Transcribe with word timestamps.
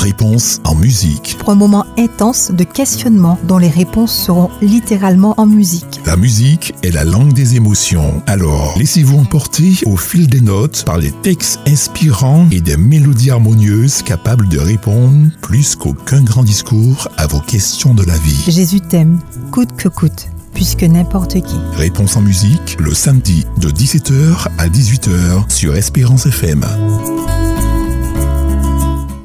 Réponse 0.00 0.62
en 0.64 0.74
musique. 0.74 1.36
Pour 1.38 1.50
un 1.50 1.54
moment 1.54 1.84
intense 1.98 2.52
de 2.52 2.64
questionnement 2.64 3.38
dont 3.46 3.58
les 3.58 3.68
réponses 3.68 4.14
seront 4.14 4.48
littéralement 4.62 5.34
en 5.36 5.44
musique. 5.44 6.00
La 6.06 6.16
musique 6.16 6.72
est 6.82 6.90
la 6.90 7.04
langue 7.04 7.34
des 7.34 7.56
émotions. 7.56 8.22
Alors, 8.26 8.74
laissez-vous 8.78 9.18
emporter 9.18 9.74
au 9.84 9.98
fil 9.98 10.26
des 10.28 10.40
notes 10.40 10.84
par 10.86 10.96
les 10.96 11.10
textes 11.10 11.60
inspirants 11.66 12.46
et 12.50 12.62
des 12.62 12.78
mélodies 12.78 13.30
harmonieuses 13.30 14.00
capables 14.00 14.48
de 14.48 14.58
répondre 14.58 15.28
plus 15.42 15.76
qu'aucun 15.76 16.22
grand 16.22 16.44
discours 16.44 17.08
à 17.18 17.26
vos 17.26 17.40
questions 17.40 17.92
de 17.92 18.04
la 18.04 18.16
vie. 18.16 18.42
Jésus 18.48 18.80
t'aime, 18.80 19.18
coûte 19.52 19.76
que 19.76 19.88
coûte 19.88 20.28
puisque 20.54 20.82
n'importe 20.82 21.34
qui. 21.42 21.56
Réponse 21.76 22.16
en 22.16 22.22
musique, 22.22 22.78
le 22.80 22.94
samedi 22.94 23.44
de 23.58 23.68
17h 23.68 24.48
à 24.56 24.66
18h 24.66 25.50
sur 25.50 25.76
Espérance 25.76 26.24
FM. 26.24 26.64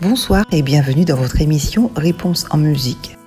Bonsoir 0.08 0.46
et 0.52 0.62
bienvenue 0.62 1.04
dans 1.04 1.16
votre 1.16 1.42
émission 1.42 1.90
Réponse 1.96 2.46
en 2.52 2.58
musique. 2.58 3.18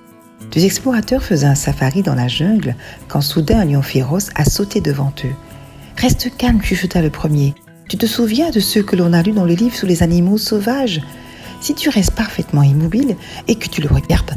Deux 0.53 0.63
explorateurs 0.63 1.21
faisaient 1.21 1.45
un 1.45 1.53
safari 1.53 2.03
dans 2.03 2.15
la 2.15 2.29
jungle 2.29 2.73
quand 3.09 3.19
soudain 3.19 3.59
un 3.59 3.65
lion 3.65 3.81
féroce 3.81 4.29
a 4.35 4.45
sauté 4.45 4.79
devant 4.79 5.11
eux. 5.25 5.33
Reste 5.97 6.31
calme, 6.37 6.61
chuchota 6.61 7.01
le 7.01 7.09
premier. 7.09 7.53
Tu 7.89 7.97
te 7.97 8.05
souviens 8.05 8.49
de 8.49 8.61
ceux 8.61 8.81
que 8.81 8.95
l'on 8.95 9.11
a 9.11 9.21
lus 9.21 9.33
dans 9.33 9.43
le 9.43 9.55
livre 9.55 9.75
sur 9.75 9.87
les 9.87 10.03
animaux 10.03 10.37
sauvages? 10.37 11.01
Si 11.59 11.75
tu 11.75 11.89
restes 11.89 12.15
parfaitement 12.15 12.63
immobile 12.63 13.17
et 13.49 13.55
que 13.55 13.67
tu 13.67 13.81
le 13.81 13.89
regardes 13.89 14.35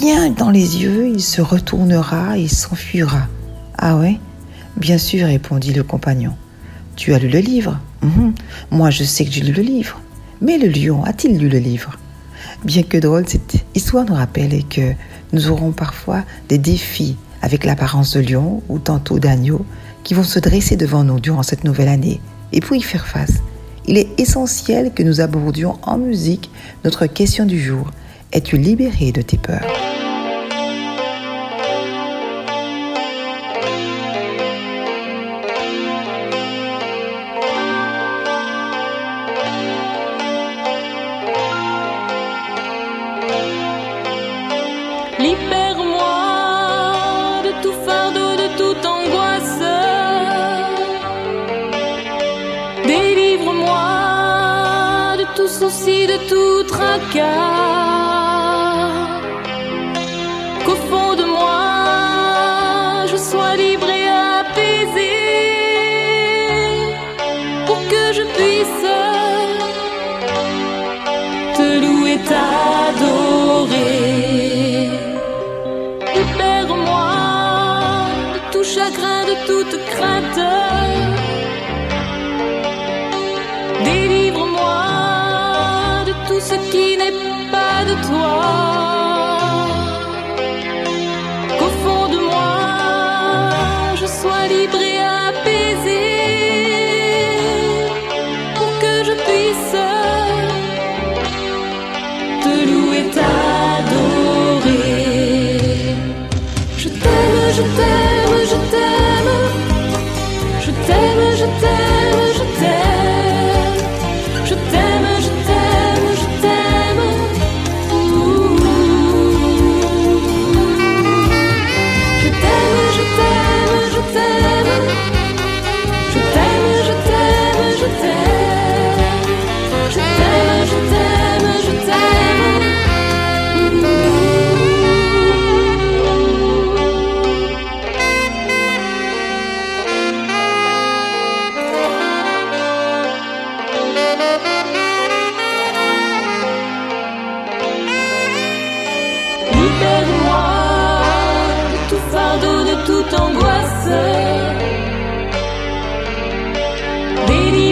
bien 0.00 0.30
dans 0.30 0.50
les 0.50 0.82
yeux, 0.82 1.08
il 1.08 1.22
se 1.22 1.42
retournera 1.42 2.38
et 2.38 2.48
s'enfuira. 2.48 3.28
Ah 3.76 3.98
ouais? 3.98 4.18
Bien 4.78 4.96
sûr, 4.96 5.26
répondit 5.26 5.74
le 5.74 5.82
compagnon. 5.82 6.32
Tu 6.96 7.12
as 7.12 7.18
lu 7.18 7.28
le 7.28 7.40
livre? 7.40 7.78
Mhm. 8.00 8.32
Moi, 8.70 8.88
je 8.88 9.04
sais 9.04 9.26
que 9.26 9.30
j'ai 9.30 9.42
lu 9.42 9.52
le 9.52 9.62
livre. 9.62 10.00
Mais 10.44 10.58
le 10.58 10.68
lion 10.68 11.02
a-t-il 11.04 11.38
lu 11.38 11.48
le 11.48 11.58
livre? 11.58 11.98
Bien 12.66 12.82
que 12.82 12.98
drôle, 12.98 13.26
cette 13.26 13.64
histoire 13.74 14.04
nous 14.04 14.12
rappelle 14.12 14.62
que 14.68 14.92
nous 15.32 15.48
aurons 15.48 15.72
parfois 15.72 16.22
des 16.50 16.58
défis 16.58 17.16
avec 17.40 17.64
l'apparence 17.64 18.12
de 18.12 18.20
lion 18.20 18.62
ou 18.68 18.78
tantôt 18.78 19.18
d'agneau 19.18 19.64
qui 20.02 20.12
vont 20.12 20.22
se 20.22 20.38
dresser 20.38 20.76
devant 20.76 21.02
nous 21.02 21.18
durant 21.18 21.42
cette 21.42 21.64
nouvelle 21.64 21.88
année. 21.88 22.20
Et 22.52 22.60
pour 22.60 22.76
y 22.76 22.82
faire 22.82 23.06
face, 23.06 23.42
il 23.86 23.96
est 23.96 24.20
essentiel 24.20 24.92
que 24.92 25.02
nous 25.02 25.22
abordions 25.22 25.78
en 25.80 25.96
musique 25.96 26.50
notre 26.84 27.06
question 27.06 27.46
du 27.46 27.58
jour. 27.58 27.90
Es-tu 28.30 28.58
libéré 28.58 29.12
de 29.12 29.22
tes 29.22 29.38
peurs? 29.38 29.64
souci 55.74 56.06
de 56.06 56.16
tout 56.28 56.62
tracas. 56.68 57.83
ce 86.62 86.70
qui 86.70 86.96
n'est 86.96 87.12
pas 87.50 87.84
de 87.84 87.94
toi. 88.06 88.63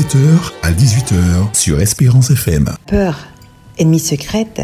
17h 0.00 0.52
à 0.62 0.72
18h 0.72 1.54
sur 1.54 1.78
Espérance 1.78 2.30
FM. 2.30 2.70
Peur, 2.86 3.18
ennemie 3.78 4.00
secrète, 4.00 4.62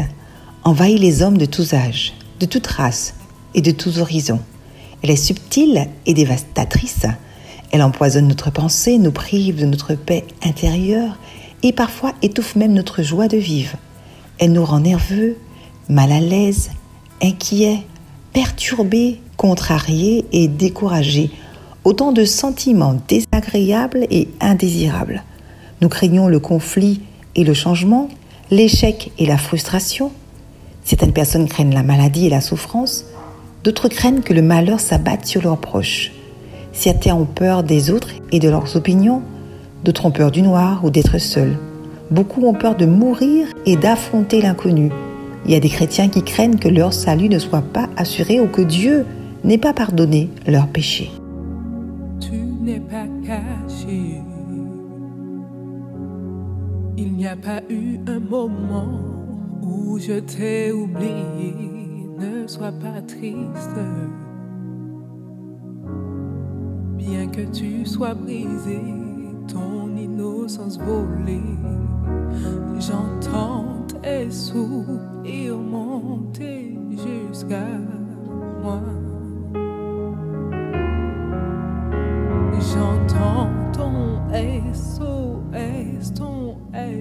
envahit 0.63 0.99
les 0.99 1.21
hommes 1.21 1.37
de 1.37 1.45
tous 1.45 1.75
âges, 1.75 2.15
de 2.39 2.47
toutes 2.47 2.65
races 2.65 3.13
et 3.53 3.61
de 3.61 3.69
tous 3.69 3.99
horizons. 3.99 4.39
Elle 5.03 5.11
est 5.11 5.15
subtile 5.15 5.89
et 6.07 6.15
dévastatrice. 6.15 7.05
Elle 7.71 7.83
empoisonne 7.83 8.27
notre 8.27 8.49
pensée, 8.49 8.97
nous 8.97 9.11
prive 9.11 9.59
de 9.59 9.67
notre 9.67 9.93
paix 9.93 10.25
intérieure 10.43 11.19
et 11.61 11.71
parfois 11.71 12.13
étouffe 12.23 12.55
même 12.55 12.73
notre 12.73 13.03
joie 13.03 13.27
de 13.27 13.37
vivre. 13.37 13.77
Elle 14.39 14.53
nous 14.53 14.65
rend 14.65 14.79
nerveux, 14.79 15.37
mal 15.87 16.11
à 16.11 16.19
l'aise, 16.19 16.71
inquiets, 17.21 17.83
perturbés, 18.33 19.21
contrariés 19.37 20.25
et 20.31 20.47
découragés. 20.47 21.29
Autant 21.87 22.11
de 22.11 22.25
sentiments 22.25 22.99
désagréables 23.07 24.07
et 24.11 24.27
indésirables. 24.41 25.23
Nous 25.79 25.87
craignons 25.87 26.27
le 26.27 26.41
conflit 26.41 26.99
et 27.33 27.45
le 27.45 27.53
changement, 27.53 28.09
l'échec 28.51 29.13
et 29.17 29.25
la 29.25 29.37
frustration. 29.37 30.11
Certaines 30.83 31.13
personnes 31.13 31.47
craignent 31.47 31.73
la 31.73 31.83
maladie 31.83 32.25
et 32.25 32.29
la 32.29 32.41
souffrance, 32.41 33.05
d'autres 33.63 33.87
craignent 33.87 34.19
que 34.19 34.33
le 34.33 34.41
malheur 34.41 34.81
s'abatte 34.81 35.25
sur 35.25 35.41
leurs 35.41 35.61
proches. 35.61 36.11
Certains 36.73 37.15
ont 37.15 37.23
peur 37.23 37.63
des 37.63 37.89
autres 37.89 38.09
et 38.33 38.39
de 38.39 38.49
leurs 38.49 38.75
opinions, 38.75 39.21
d'autres 39.85 40.07
ont 40.07 40.11
peur 40.11 40.31
du 40.31 40.41
noir 40.41 40.83
ou 40.83 40.89
d'être 40.89 41.19
seuls. 41.19 41.57
Beaucoup 42.11 42.45
ont 42.45 42.53
peur 42.53 42.75
de 42.75 42.85
mourir 42.85 43.47
et 43.65 43.77
d'affronter 43.77 44.41
l'inconnu. 44.41 44.91
Il 45.45 45.51
y 45.51 45.55
a 45.55 45.61
des 45.61 45.69
chrétiens 45.69 46.09
qui 46.09 46.21
craignent 46.21 46.59
que 46.59 46.67
leur 46.67 46.91
salut 46.91 47.29
ne 47.29 47.39
soit 47.39 47.61
pas 47.61 47.87
assuré 47.95 48.41
ou 48.41 48.47
que 48.47 48.61
Dieu 48.61 49.05
n'ait 49.45 49.57
pas 49.57 49.71
pardonné 49.71 50.29
leurs 50.47 50.67
péchés. 50.67 51.11
Tu 52.67 52.73
n'es 52.73 52.79
pas 52.81 53.07
caché. 53.25 54.21
Il 56.97 57.13
n'y 57.13 57.25
a 57.25 57.37
pas 57.37 57.61
eu 57.69 57.97
un 58.05 58.19
moment 58.19 58.99
où 59.61 59.97
je 59.97 60.19
t'ai 60.19 60.73
oublié. 60.73 61.55
Ne 62.19 62.45
sois 62.45 62.73
pas 62.73 63.01
triste 63.03 63.79
bien 66.97 67.27
que 67.27 67.43
tu 67.57 67.85
sois 67.85 68.13
brisé, 68.13 68.81
ton 69.47 69.95
innocence 69.95 70.77
volée. 70.77 71.39
J'entends 72.79 73.85
tes 74.01 74.29
soupirs 74.29 75.57
monter 75.57 76.77
jusqu'à 76.91 77.67
moi. 78.61 78.81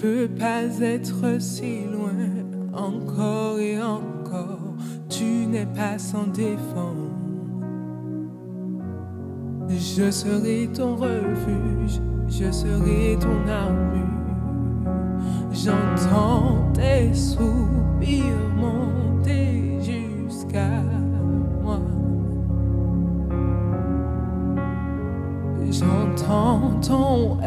peux 0.00 0.28
pas 0.28 0.62
être 0.80 1.40
si 1.40 1.84
loin 1.84 2.10
encore 2.72 3.58
et 3.58 3.80
encore. 3.80 4.74
Tu 5.08 5.46
n'es 5.46 5.66
pas 5.66 5.98
sans 5.98 6.26
défense. 6.28 6.96
Je 9.68 10.10
serai 10.10 10.68
ton 10.74 10.96
refuge, 10.96 12.00
je 12.28 12.50
serai 12.50 13.18
ton 13.20 13.48
armure. 13.48 14.06
J'entends 15.52 16.72
tes 16.72 17.12
soupirs 17.14 18.24
monter 18.56 19.78
jusqu'à 19.80 20.82
J'entends 25.70 26.80
ton 26.80 27.38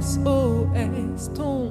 SOS, 0.00 1.32
ton 1.34 1.70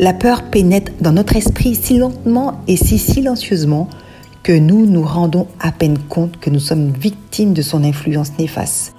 La 0.00 0.12
peur 0.12 0.42
pénètre 0.50 0.92
dans 1.00 1.12
notre 1.12 1.36
esprit 1.36 1.74
si 1.76 1.98
lentement 1.98 2.60
et 2.66 2.76
si 2.76 2.98
silencieusement 2.98 3.88
que 4.42 4.52
nous 4.52 4.86
nous 4.86 5.02
rendons 5.02 5.46
à 5.60 5.72
peine 5.72 5.98
compte 5.98 6.38
que 6.38 6.50
nous 6.50 6.58
sommes 6.58 6.90
victimes 6.90 7.54
de 7.54 7.62
son 7.62 7.84
influence 7.84 8.36
néfaste. 8.38 8.93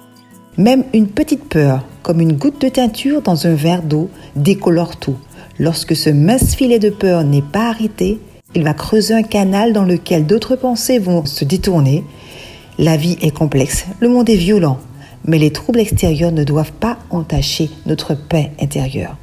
Même 0.58 0.84
une 0.94 1.08
petite 1.08 1.44
peur, 1.44 1.84
comme 2.02 2.20
une 2.20 2.32
goutte 2.32 2.62
de 2.62 2.70
teinture 2.70 3.20
dans 3.20 3.46
un 3.46 3.54
verre 3.54 3.82
d'eau, 3.82 4.08
décolore 4.36 4.96
tout. 4.96 5.16
Lorsque 5.58 5.94
ce 5.94 6.08
mince 6.08 6.54
filet 6.54 6.78
de 6.78 6.88
peur 6.88 7.24
n'est 7.24 7.42
pas 7.42 7.68
arrêté, 7.68 8.18
il 8.54 8.64
va 8.64 8.72
creuser 8.72 9.12
un 9.12 9.22
canal 9.22 9.74
dans 9.74 9.84
lequel 9.84 10.24
d'autres 10.24 10.56
pensées 10.56 10.98
vont 10.98 11.26
se 11.26 11.44
détourner. 11.44 12.04
La 12.78 12.96
vie 12.96 13.18
est 13.20 13.36
complexe, 13.36 13.84
le 14.00 14.08
monde 14.08 14.30
est 14.30 14.36
violent, 14.36 14.78
mais 15.26 15.38
les 15.38 15.52
troubles 15.52 15.80
extérieurs 15.80 16.32
ne 16.32 16.44
doivent 16.44 16.72
pas 16.72 16.98
entacher 17.10 17.70
notre 17.84 18.14
paix 18.14 18.52
intérieure. 18.58 19.16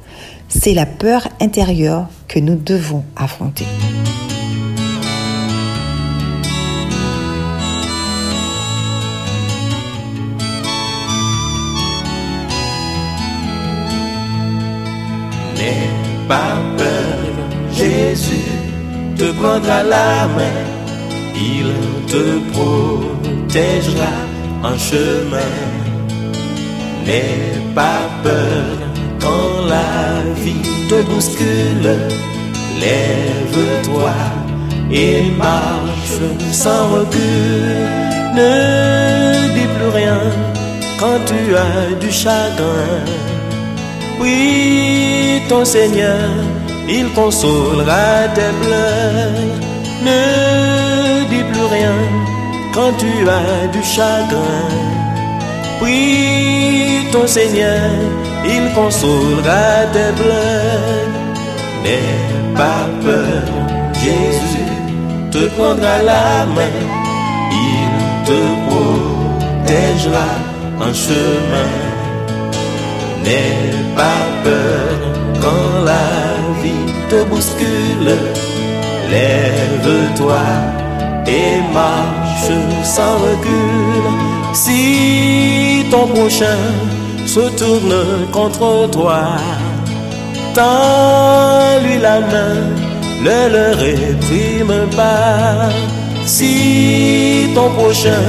C'est 0.48 0.74
la 0.74 0.86
peur 0.86 1.26
intérieure 1.40 2.06
que 2.28 2.38
nous 2.38 2.54
devons 2.54 3.02
affronter. 3.16 3.64
Pas 16.28 16.56
peur, 16.76 17.34
Jésus 17.72 18.50
te 19.16 19.32
prendra 19.32 19.82
la 19.82 20.26
main, 20.36 20.60
il 21.34 21.68
te 22.06 22.24
protégera 22.52 24.14
en 24.62 24.76
chemin. 24.78 25.54
N'aie 27.06 27.52
pas 27.74 28.08
peur 28.22 28.64
quand 29.20 29.66
la 29.68 30.22
vie 30.42 30.88
te 30.88 31.02
bouscule, 31.02 31.98
lève-toi 32.80 34.14
et 34.90 35.30
marche 35.36 36.20
sans 36.52 36.88
recul. 36.94 37.76
Ne 38.34 39.54
dis 39.54 39.68
plus 39.76 39.90
rien 39.94 40.20
quand 40.98 41.18
tu 41.26 41.54
as 41.54 41.94
du 42.00 42.10
chagrin. 42.10 43.33
Oui, 44.20 45.42
ton 45.48 45.64
Seigneur, 45.64 46.28
il 46.88 47.06
consolera 47.12 48.28
tes 48.34 48.52
pleurs. 48.62 49.54
Ne 50.06 51.28
dis 51.30 51.44
plus 51.52 51.66
rien 51.76 51.96
quand 52.72 52.92
tu 52.98 53.28
as 53.28 53.66
du 53.68 53.82
chagrin. 53.82 54.68
Oui, 55.82 57.08
ton 57.12 57.26
Seigneur, 57.26 57.90
il 58.44 58.72
consolera 58.74 59.86
tes 59.92 60.12
pleurs. 60.20 61.12
N'aie 61.82 62.54
pas 62.56 62.86
peur, 63.04 63.44
Jésus 63.94 64.54
te 65.30 65.46
prendra 65.56 66.02
la 66.02 66.46
main, 66.46 66.78
il 67.50 68.24
te 68.24 68.40
protégera 68.68 70.28
en 70.80 70.92
chemin. 70.94 71.83
N'aie 73.24 73.72
pas 73.96 74.22
peur 74.44 74.84
quand 75.40 75.84
la 75.84 76.06
vie 76.62 76.92
te 77.08 77.24
bouscule. 77.24 78.12
Lève-toi 79.10 80.44
et 81.26 81.72
marche 81.72 82.52
sans 82.82 83.14
recul. 83.26 84.04
Si 84.52 85.86
ton 85.90 86.06
prochain 86.08 86.62
se 87.26 87.40
tourne 87.58 88.28
contre 88.30 88.88
toi, 88.90 89.22
tends-lui 90.54 91.98
la 92.00 92.20
main, 92.20 92.56
ne 93.22 93.48
le 93.54 93.74
réprime 93.74 94.88
pas. 94.94 95.70
Si 96.26 97.50
ton 97.54 97.70
prochain 97.70 98.24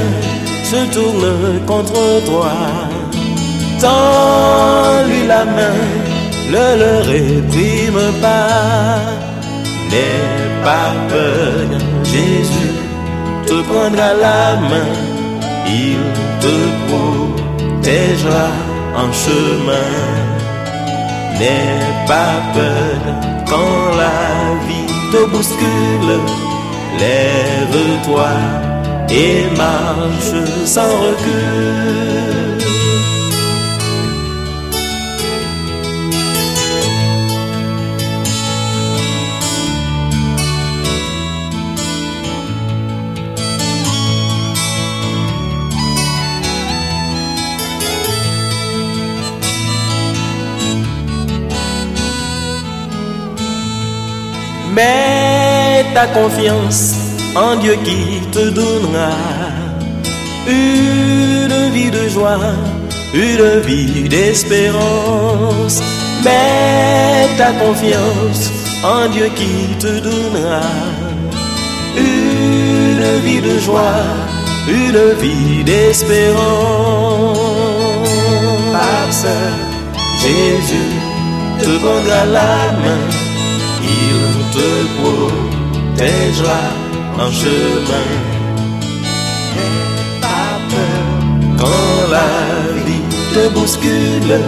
se 0.64 0.80
tourne 0.94 1.60
contre 1.66 2.00
toi, 2.26 2.52
Tends-lui 3.80 5.26
la 5.26 5.44
main, 5.44 5.80
ne 6.50 6.66
le 6.82 6.92
réprime 7.10 8.02
pas. 8.22 8.98
N'aie 9.90 10.62
pas 10.64 10.92
peur, 11.08 11.78
Jésus 12.04 12.74
te 13.46 13.56
prendra 13.68 14.14
la 14.14 14.56
main, 14.70 14.92
il 15.66 15.98
te 16.40 16.54
protégera 16.88 18.48
en 18.96 19.12
chemin. 19.12 19.92
N'aie 21.38 21.84
pas 22.06 22.36
peur 22.54 22.98
quand 23.46 23.96
la 24.02 24.66
vie 24.66 24.92
te 25.12 25.30
bouscule, 25.30 26.12
lève-toi 26.98 28.30
et 29.10 29.44
marche 29.56 30.34
sans 30.64 30.92
recul. 31.04 32.65
Mets 54.76 55.86
ta 55.94 56.06
confiance 56.08 56.96
en 57.34 57.56
Dieu 57.56 57.76
qui 57.82 58.20
te 58.30 58.50
donnera 58.50 59.16
une 60.46 61.70
vie 61.72 61.90
de 61.90 62.06
joie, 62.10 62.52
une 63.14 63.60
vie 63.60 64.06
d'espérance. 64.06 65.80
Mets 66.22 67.26
ta 67.38 67.52
confiance 67.52 68.50
en 68.84 69.08
Dieu 69.08 69.30
qui 69.34 69.74
te 69.78 69.98
donnera 70.08 70.60
une 71.96 73.20
vie 73.24 73.40
de 73.40 73.58
joie, 73.58 74.04
une 74.68 75.14
vie 75.22 75.64
d'espérance. 75.64 76.36
Jésus 80.20 80.92
te 81.60 81.78
prendra 81.78 82.26
la 82.26 82.72
main 82.82 83.26
il 83.86 84.25
te 84.54 84.68
protégera 84.98 86.62
en 87.18 87.30
chemin. 87.30 88.08
N'aie 89.54 90.20
pas 90.20 90.52
peur 90.70 91.02
quand 91.58 92.10
la 92.10 92.30
vie 92.84 93.06
te 93.34 93.48
bouscule. 93.54 94.40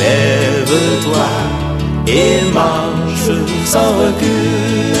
Lève-toi 0.00 1.28
et 2.06 2.52
marche 2.54 3.36
sans 3.64 3.90
recul. 4.02 4.92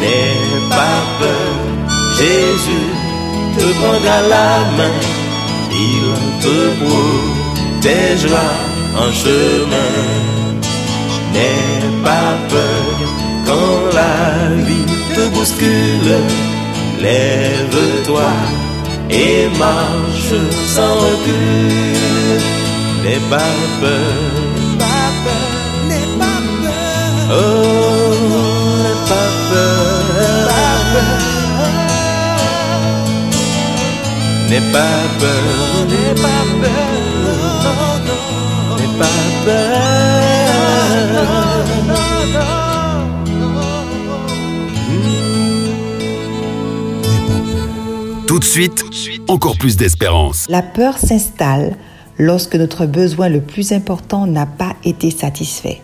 N'aie 0.00 0.68
pas 0.70 1.00
peur, 1.20 1.52
Jésus 2.18 2.88
te 3.56 3.64
prendra 3.80 4.18
la 4.34 4.50
main. 4.78 4.98
Il 5.70 6.06
te 6.42 6.56
protégera 6.82 8.48
en 8.98 9.10
chemin. 9.12 9.92
N'aie 11.32 12.02
pas 12.04 12.34
peur 12.50 13.21
quand 13.46 13.78
la 13.94 14.54
vie 14.66 14.86
te 15.14 15.24
bouscule. 15.34 16.14
Lève-toi 17.00 18.30
et 19.10 19.48
marche 19.58 20.34
sans 20.74 20.94
recul. 21.06 22.40
N'aie 23.02 23.22
pas 23.28 23.54
peur, 23.80 24.14
pas 24.78 25.10
peur, 25.24 25.48
n'aie 25.88 26.10
pas 26.20 26.40
peur. 26.62 27.12
Oh, 27.30 28.14
n'aie 28.82 29.00
pas 29.10 29.30
peur, 29.50 30.46
pas 30.48 30.76
peur. 30.92 31.22
N'aie 34.48 34.66
pas 34.76 34.96
peur, 35.20 35.44
n'aie 35.90 36.16
pas 36.22 36.42
peur, 36.62 37.12
Tout 48.26 48.38
de 48.38 48.44
suite, 48.44 48.84
encore 49.28 49.56
plus 49.58 49.76
d'espérance. 49.76 50.46
La 50.48 50.62
peur 50.62 50.98
s'installe 50.98 51.76
lorsque 52.18 52.54
notre 52.56 52.86
besoin 52.86 53.28
le 53.28 53.40
plus 53.40 53.72
important 53.72 54.26
n'a 54.26 54.46
pas 54.46 54.76
été 54.84 55.10
satisfait. 55.10 55.80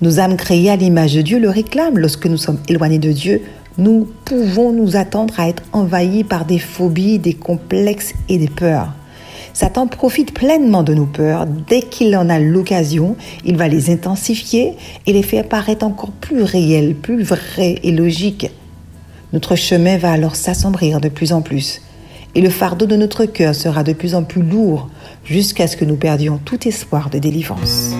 Nos 0.00 0.20
âmes 0.20 0.36
créées 0.36 0.70
à 0.70 0.76
l'image 0.76 1.14
de 1.14 1.22
Dieu 1.22 1.38
le 1.38 1.50
réclament. 1.50 1.98
Lorsque 1.98 2.26
nous 2.26 2.36
sommes 2.36 2.58
éloignés 2.68 2.98
de 2.98 3.12
Dieu, 3.12 3.42
nous 3.78 4.08
pouvons 4.24 4.72
nous 4.72 4.96
attendre 4.96 5.38
à 5.38 5.48
être 5.48 5.62
envahis 5.72 6.24
par 6.24 6.44
des 6.44 6.58
phobies, 6.58 7.18
des 7.18 7.34
complexes 7.34 8.14
et 8.28 8.38
des 8.38 8.48
peurs. 8.48 8.92
Satan 9.52 9.86
profite 9.86 10.34
pleinement 10.34 10.82
de 10.82 10.94
nos 10.94 11.06
peurs. 11.06 11.46
Dès 11.46 11.82
qu'il 11.82 12.16
en 12.16 12.28
a 12.28 12.38
l'occasion, 12.38 13.16
il 13.44 13.56
va 13.56 13.68
les 13.68 13.90
intensifier 13.90 14.74
et 15.06 15.12
les 15.12 15.22
faire 15.22 15.48
paraître 15.48 15.86
encore 15.86 16.10
plus 16.10 16.42
réels, 16.42 16.94
plus 16.94 17.22
vrais 17.22 17.76
et 17.82 17.92
logiques. 17.92 18.50
Notre 19.34 19.56
chemin 19.56 19.98
va 19.98 20.12
alors 20.12 20.36
s'assombrir 20.36 21.00
de 21.00 21.08
plus 21.08 21.32
en 21.32 21.42
plus. 21.42 21.82
et 22.36 22.40
le 22.40 22.50
fardeau 22.50 22.86
de 22.86 22.94
notre 22.94 23.26
cœur 23.26 23.52
sera 23.52 23.82
de 23.82 23.92
plus 23.92 24.14
en 24.14 24.22
plus 24.22 24.42
lourd 24.42 24.88
jusqu'à 25.24 25.66
ce 25.66 25.76
que 25.76 25.84
nous 25.84 25.96
perdions 25.96 26.38
tout 26.38 26.68
espoir 26.68 27.10
de 27.10 27.18
délivrance. 27.18 27.90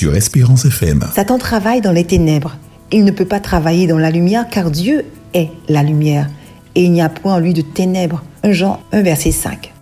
Sur 0.00 0.16
Espérance 0.16 0.64
FM. 0.64 1.04
Satan 1.14 1.36
travaille 1.36 1.82
dans 1.82 1.92
les 1.92 2.04
ténèbres. 2.04 2.56
Il 2.90 3.04
ne 3.04 3.10
peut 3.10 3.26
pas 3.26 3.38
travailler 3.38 3.86
dans 3.86 3.98
la 3.98 4.10
lumière 4.10 4.48
car 4.48 4.70
Dieu 4.70 5.04
est 5.34 5.50
la 5.68 5.82
lumière 5.82 6.30
et 6.74 6.84
il 6.84 6.92
n'y 6.92 7.02
a 7.02 7.10
point 7.10 7.34
en 7.34 7.38
lui 7.38 7.52
de 7.52 7.60
ténèbres. 7.60 8.24
1 8.42 8.52
Jean 8.52 8.80
1 8.92 9.02
verset 9.02 9.30
5. 9.30 9.74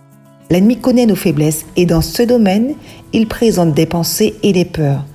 L'ennemi 0.49 0.77
connaît 0.77 1.05
nos 1.05 1.15
faiblesses 1.15 1.65
et 1.77 1.85
dans 1.85 2.01
ce 2.01 2.21
domaine, 2.21 2.73
il 3.13 3.29
présente 3.29 3.73
des 3.73 3.85
pensées 3.85 4.35
et 4.43 4.51
des 4.51 4.65
peurs. 4.65 5.05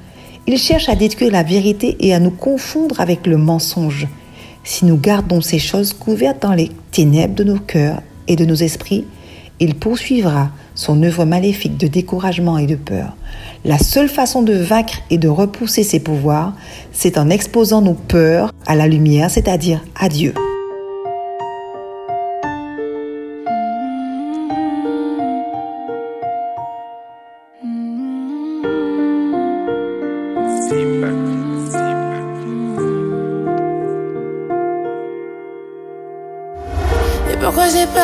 Il 0.46 0.56
cherche 0.56 0.88
à 0.88 0.94
détruire 0.94 1.32
la 1.32 1.42
vérité 1.42 1.98
et 2.00 2.14
à 2.14 2.18
nous 2.18 2.30
confondre 2.30 2.98
avec 2.98 3.26
le 3.26 3.36
mensonge. 3.36 4.08
Si 4.62 4.86
nous 4.86 4.96
gardons 4.96 5.42
ces 5.42 5.58
choses 5.58 5.92
couvertes 5.92 6.40
dans 6.40 6.54
les 6.54 6.70
ténèbres 6.92 7.34
de 7.34 7.44
nos 7.44 7.58
cœurs 7.58 8.00
et 8.26 8.36
de 8.36 8.46
nos 8.46 8.54
esprits, 8.54 9.04
il 9.60 9.74
poursuivra 9.74 10.50
son 10.74 11.02
œuvre 11.02 11.24
maléfique 11.24 11.76
de 11.76 11.87
découragement 11.87 12.58
et 12.58 12.66
de 12.66 12.76
peur. 12.76 13.16
La 13.64 13.78
seule 13.78 14.08
façon 14.08 14.42
de 14.42 14.54
vaincre 14.54 15.00
et 15.10 15.18
de 15.18 15.28
repousser 15.28 15.82
ses 15.82 16.00
pouvoirs, 16.00 16.52
c'est 16.92 17.18
en 17.18 17.30
exposant 17.30 17.80
nos 17.80 17.94
peurs 17.94 18.52
à 18.66 18.74
la 18.74 18.87
lumière, 18.87 19.30
c'est-à-dire 19.30 19.80
à 19.98 20.08
Dieu. 20.08 20.34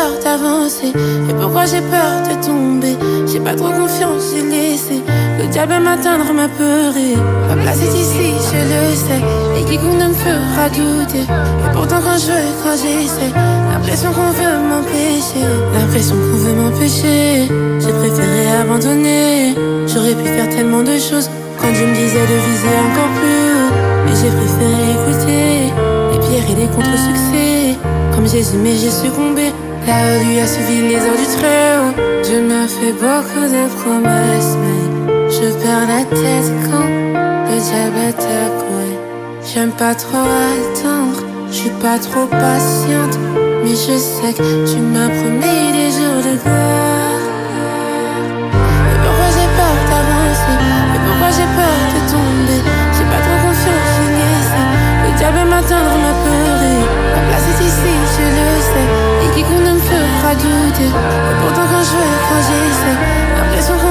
Peur 0.00 0.12
d'avancer 0.24 0.92
Et 1.28 1.34
pourquoi 1.34 1.66
j'ai 1.66 1.80
peur 1.80 2.12
de 2.28 2.34
tomber? 2.46 2.96
J'ai 3.30 3.40
pas 3.40 3.54
trop 3.54 3.70
confiance, 3.70 4.22
j'ai 4.32 4.42
laissé 4.42 5.02
Le 5.38 5.46
diable 5.46 5.78
m'atteindre, 5.82 6.32
m'apeurer. 6.32 7.16
Ma 7.48 7.56
place 7.62 7.82
est 7.82 7.94
ici, 8.04 8.28
je 8.48 8.60
le 8.72 8.82
sais. 9.04 9.22
Et 9.58 9.64
quiconque 9.64 9.98
ne 10.00 10.08
me 10.08 10.14
fera 10.14 10.68
douter. 10.68 11.24
Et 11.64 11.70
pourtant, 11.72 12.00
quand 12.04 12.18
je 12.18 12.26
veux, 12.32 12.48
quand 12.62 12.76
j'essaie, 12.82 13.32
l'impression 13.72 14.10
qu'on 14.12 14.32
veut 14.38 14.58
m'empêcher. 14.70 15.44
L'impression 15.74 16.16
qu'on 16.16 16.38
veut 16.44 16.56
m'empêcher. 16.62 17.48
J'ai 17.80 17.92
préféré 18.00 18.42
abandonner. 18.62 19.54
J'aurais 19.86 20.14
pu 20.14 20.26
faire 20.36 20.48
tellement 20.48 20.82
de 20.82 20.96
choses. 20.98 21.28
Quand 21.58 21.72
Dieu 21.72 21.86
me 21.86 21.94
disait 21.94 22.26
de 22.32 22.38
viser 22.48 22.74
encore 22.86 23.12
plus 23.18 23.48
haut. 23.56 23.72
Mais 24.04 24.14
j'ai 24.20 24.32
préféré 24.38 24.82
écouter. 24.96 25.72
Les 26.12 26.18
pierres 26.24 26.50
et 26.52 26.60
les 26.62 26.70
contre-succès. 26.74 27.78
Comme 28.14 28.26
Jésus, 28.26 28.58
mais 28.62 28.76
j'ai 28.76 28.90
succombé. 28.90 29.52
Où 29.90 30.24
lui 30.24 30.38
a 30.38 30.46
suivi 30.46 30.83
les 30.88 31.00
heures 31.03 31.18
du 31.18 31.26
très-haut. 31.37 32.22
Dieu 32.22 32.42
m'a 32.42 32.68
fait 32.68 32.92
beaucoup 32.92 33.46
de 33.57 33.64
promesses, 33.79 34.55
mais 34.62 34.83
je 35.29 35.50
perds 35.61 35.88
la 35.88 36.05
tête 36.05 36.50
quand 36.66 36.90
le 37.50 37.57
diable 37.59 38.00
attaque. 38.09 38.61
J'aime 39.53 39.72
pas 39.72 39.96
trop 39.96 40.29
attendre, 40.55 41.24
je 41.50 41.57
suis 41.57 41.76
pas 41.83 41.98
trop 41.98 42.26
patiente, 42.26 43.18
mais 43.64 43.70
je 43.70 43.98
sais 43.98 44.33
que 44.33 44.50
tu 44.70 44.79
m'as 44.79 45.09
promis 45.09 45.72
des 45.74 45.90
jours 45.90 46.22
de 46.22 46.38
gloire. 46.38 47.24
Et 48.92 48.98
pourquoi 49.03 49.29
j'ai 49.35 49.50
peur 49.59 49.76
d'avancer? 49.90 50.59
Et 50.94 51.00
pourquoi 51.05 51.31
j'ai 51.35 51.50
peur 51.59 51.79
de 51.96 52.00
tomber? 52.12 52.62
J'ai 52.94 53.07
pas 53.11 53.22
trop 53.26 53.38
confiance, 53.42 53.90
je 53.96 54.05
Le 55.03 55.18
diable 55.18 55.50
m'atteindre, 55.50 55.94
m'apeurer. 56.05 56.79
Ma 57.12 57.20
place 57.26 57.46
est 57.50 57.64
ici, 57.64 57.92
je 58.14 58.22
le 58.22 58.61
sais 58.61 59.11
qu'on 59.42 59.59
ne 59.59 59.69
Et 60.22 61.35
pourtant, 61.40 61.62
quand 61.66 61.83
je 61.83 61.96
veux, 61.96 62.16
quand 62.28 62.42
j'essaie, 62.46 62.98
l'impression 63.37 63.74
qu'on 63.78 63.89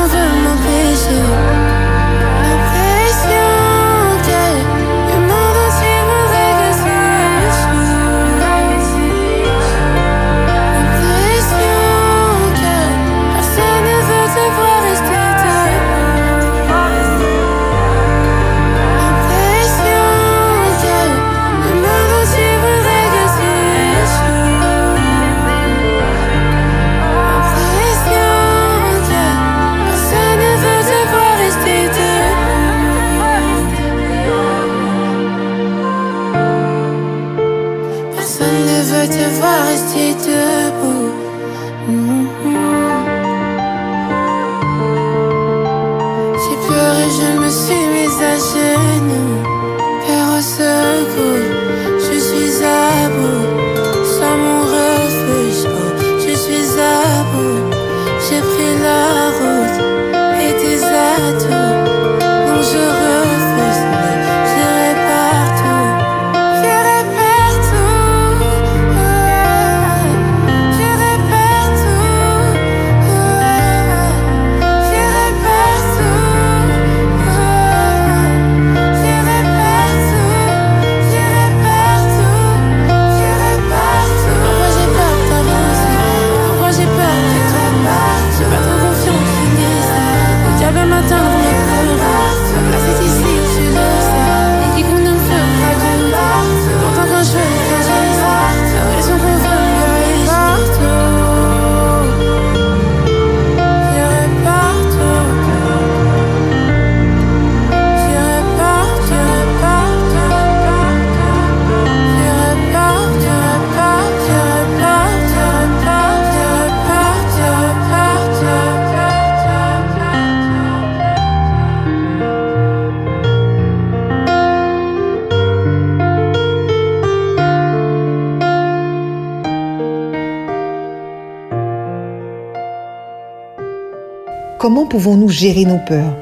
Comment 134.79 134.91
pouvons-nous 134.91 135.27
gérer 135.27 135.65
nos 135.65 135.77
peurs? 135.77 136.15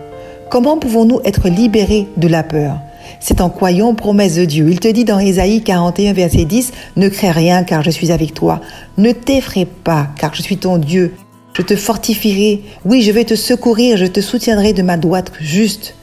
Comment 0.50 0.80
pouvons-nous 0.80 1.22
être 1.24 1.48
libérés 1.48 2.08
de 2.18 2.28
la 2.28 2.42
peur? 2.42 2.80
C'est 3.20 3.40
en 3.40 3.52
croyant 3.52 3.90
aux 3.90 3.94
promesses 3.94 4.34
de 4.34 4.46
Dieu. 4.46 4.68
Il 4.72 4.80
te 4.80 4.88
dit 4.88 5.06
dans 5.06 5.20
Ésaïe 5.20 5.62
41, 5.62 6.14
verset 6.14 6.46
10, 6.46 6.72
Ne 6.96 7.08
crains 7.08 7.34
rien 7.34 7.64
car 7.64 7.84
je 7.84 7.92
suis 7.92 8.12
avec 8.12 8.34
toi. 8.34 8.60
Ne 8.98 9.12
t'effraie 9.12 9.68
pas 9.68 10.08
car 10.18 10.34
je 10.34 10.42
suis 10.42 10.58
ton 10.58 10.80
Dieu. 10.80 11.14
Je 11.54 11.62
te 11.62 11.76
fortifierai. 11.76 12.64
Oui, 12.84 13.04
je 13.04 13.12
vais 13.12 13.26
te 13.26 13.36
secourir. 13.36 13.96
Je 13.96 14.08
te 14.08 14.22
soutiendrai 14.22 14.74
de 14.74 14.82
ma 14.82 14.98
droite 14.98 15.32
juste. 15.40 15.94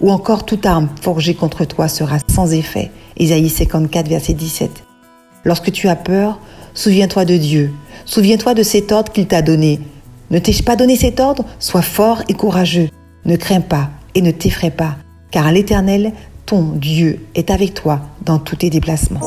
Ou 0.00 0.10
encore 0.10 0.46
toute 0.46 0.64
arme 0.64 0.88
forgée 1.02 1.34
contre 1.34 1.66
toi 1.66 1.86
sera 1.86 2.16
sans 2.34 2.54
effet. 2.54 2.90
Ésaïe 3.18 3.50
54, 3.50 4.08
verset 4.08 4.32
17. 4.32 4.70
Lorsque 5.44 5.70
tu 5.70 5.86
as 5.86 5.96
peur, 5.96 6.40
souviens-toi 6.72 7.26
de 7.26 7.36
Dieu. 7.36 7.74
Souviens-toi 8.06 8.54
de 8.54 8.62
cet 8.62 8.90
ordre 8.90 9.12
qu'il 9.12 9.26
t'a 9.26 9.42
donné. 9.42 9.80
Ne 10.30 10.38
t'ai-je 10.38 10.62
pas 10.62 10.76
donné 10.76 10.94
cet 10.96 11.18
ordre? 11.18 11.44
Sois 11.58 11.82
fort 11.82 12.22
et 12.28 12.34
courageux. 12.34 12.88
Ne 13.24 13.36
crains 13.36 13.60
pas 13.60 13.90
et 14.14 14.22
ne 14.22 14.30
t'effraie 14.30 14.70
pas, 14.70 14.96
car 15.30 15.50
l'Éternel, 15.50 16.12
ton 16.46 16.62
Dieu, 16.74 17.26
est 17.34 17.50
avec 17.50 17.74
toi 17.74 18.00
dans 18.24 18.38
tous 18.38 18.56
tes 18.56 18.70
déplacements. 18.70 19.20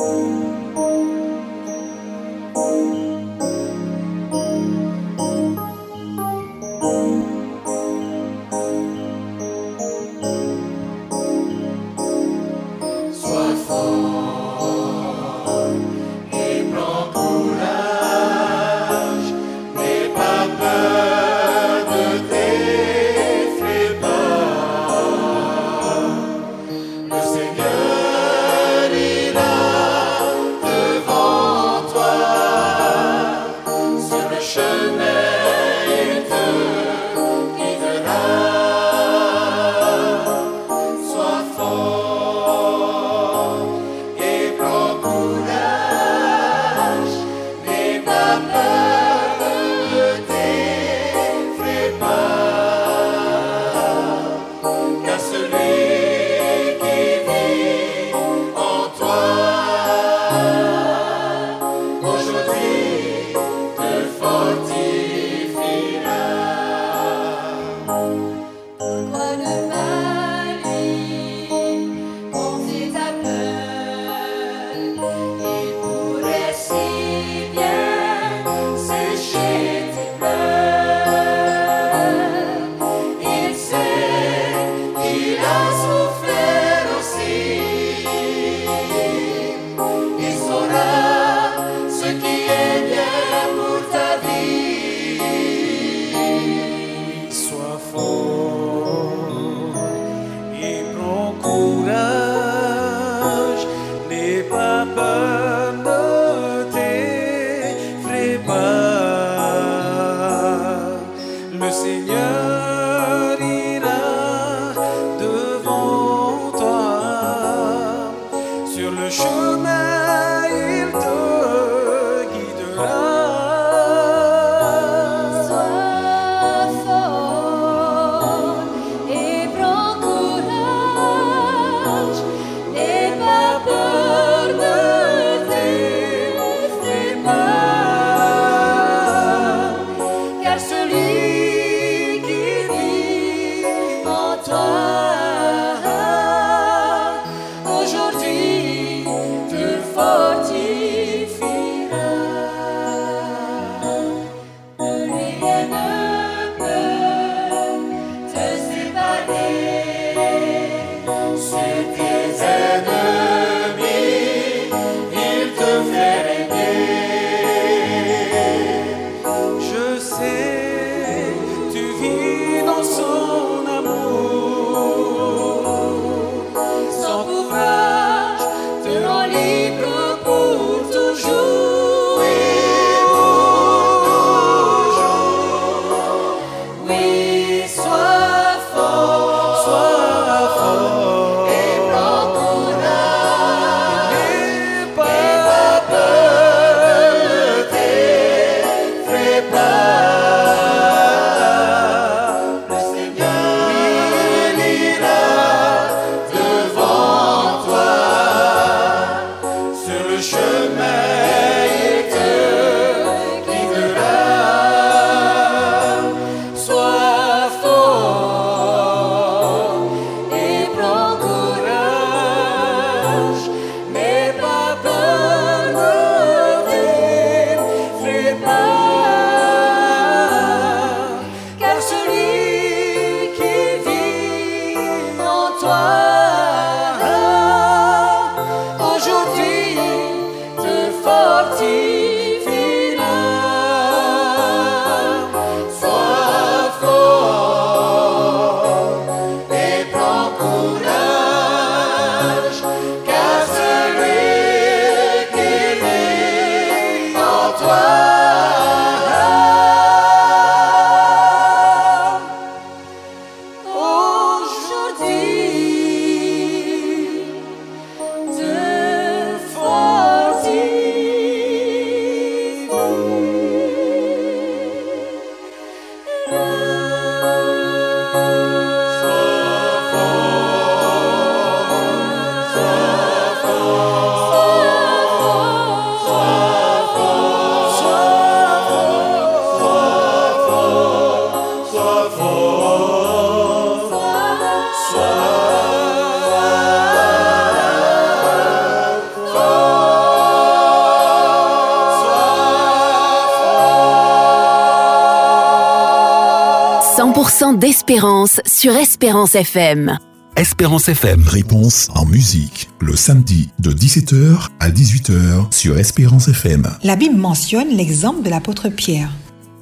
d'Espérance 307.85 308.39
sur 308.45 308.77
Espérance 308.77 309.35
FM. 309.35 309.97
Espérance 310.37 310.87
FM. 310.87 311.21
Réponse 311.27 311.89
en 311.93 312.05
musique, 312.05 312.69
le 312.79 312.95
samedi 312.95 313.49
de 313.59 313.71
17h 313.71 314.47
à 314.61 314.69
18h 314.69 315.53
sur 315.53 315.77
Espérance 315.77 316.29
FM. 316.29 316.65
La 316.83 316.95
Bible 316.95 317.17
mentionne 317.17 317.75
l'exemple 317.75 318.23
de 318.23 318.29
l'apôtre 318.29 318.69
Pierre. 318.69 319.11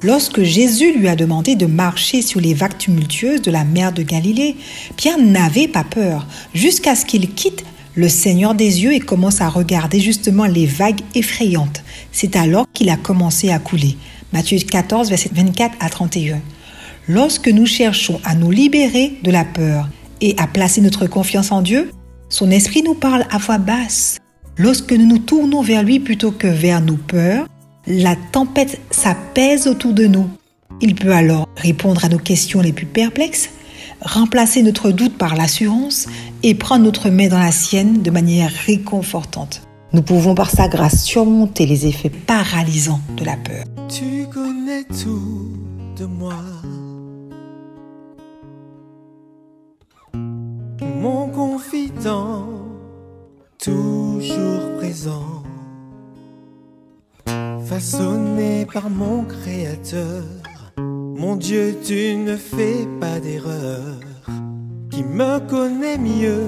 Lorsque 0.04 0.40
Jésus 0.40 0.96
lui 0.96 1.08
a 1.08 1.16
demandé 1.16 1.56
de 1.56 1.66
marcher 1.66 2.22
sur 2.22 2.40
les 2.40 2.54
vagues 2.54 2.78
tumultueuses 2.78 3.42
de 3.42 3.50
la 3.50 3.64
mer 3.64 3.92
de 3.92 4.04
Galilée, 4.04 4.54
Pierre 4.96 5.18
n'avait 5.18 5.66
pas 5.66 5.84
peur, 5.84 6.24
jusqu'à 6.54 6.94
ce 6.94 7.04
qu'il 7.04 7.28
quitte 7.34 7.64
le 7.96 8.08
Seigneur 8.08 8.54
des 8.54 8.84
yeux 8.84 8.94
et 8.94 9.00
commence 9.00 9.40
à 9.40 9.48
regarder 9.48 9.98
justement 9.98 10.46
les 10.46 10.66
vagues 10.66 11.00
effrayantes. 11.16 11.82
C'est 12.12 12.36
alors 12.36 12.66
qu'il 12.72 12.88
a 12.88 12.96
commencé 12.96 13.50
à 13.50 13.58
couler. 13.58 13.96
Matthieu 14.32 14.58
14, 14.58 15.08
verset 15.08 15.30
24 15.34 15.74
à 15.80 15.90
31. 15.90 16.40
Lorsque 17.08 17.48
nous 17.48 17.66
cherchons 17.66 18.20
à 18.24 18.36
nous 18.36 18.52
libérer 18.52 19.18
de 19.24 19.30
la 19.32 19.44
peur 19.44 19.88
et 20.20 20.34
à 20.38 20.46
placer 20.46 20.80
notre 20.80 21.06
confiance 21.06 21.50
en 21.50 21.60
Dieu, 21.60 21.90
son 22.28 22.50
esprit 22.50 22.82
nous 22.82 22.94
parle 22.94 23.24
à 23.30 23.38
voix 23.38 23.58
basse. 23.58 24.18
Lorsque 24.56 24.92
nous 24.92 25.06
nous 25.06 25.18
tournons 25.18 25.62
vers 25.62 25.82
lui 25.82 25.98
plutôt 25.98 26.30
que 26.30 26.46
vers 26.46 26.80
nos 26.80 26.96
peurs, 26.96 27.48
la 27.88 28.14
tempête 28.14 28.80
s'apaise 28.90 29.66
autour 29.66 29.94
de 29.94 30.06
nous. 30.06 30.28
Il 30.80 30.94
peut 30.94 31.12
alors 31.12 31.48
répondre 31.56 32.04
à 32.04 32.08
nos 32.08 32.18
questions 32.18 32.60
les 32.60 32.72
plus 32.72 32.86
perplexes, 32.86 33.50
remplacer 34.00 34.62
notre 34.62 34.92
doute 34.92 35.18
par 35.18 35.34
l'assurance 35.34 36.06
et 36.44 36.54
prendre 36.54 36.84
notre 36.84 37.10
main 37.10 37.26
dans 37.26 37.38
la 37.38 37.52
sienne 37.52 38.02
de 38.02 38.10
manière 38.12 38.52
réconfortante. 38.66 39.62
Nous 39.92 40.02
pouvons 40.02 40.36
par 40.36 40.50
sa 40.50 40.68
grâce 40.68 41.02
surmonter 41.02 41.66
les 41.66 41.86
effets 41.86 42.10
paralysants 42.10 43.00
de 43.16 43.24
la 43.24 43.36
peur. 43.36 43.64
Tu 43.88 44.26
connais 44.32 44.84
tout 44.84 45.52
de 45.98 46.04
moi. 46.06 46.34
Mon 51.02 51.26
confident, 51.26 52.46
toujours 53.58 54.76
présent, 54.78 55.42
façonné 57.66 58.66
par 58.72 58.88
mon 58.88 59.24
Créateur. 59.24 60.22
Mon 60.76 61.34
Dieu, 61.34 61.76
tu 61.84 62.14
ne 62.14 62.36
fais 62.36 62.86
pas 63.00 63.18
d'erreur, 63.18 63.98
qui 64.92 65.02
me 65.02 65.40
connaît 65.54 65.98
mieux 65.98 66.46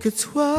que 0.00 0.08
toi? 0.08 0.56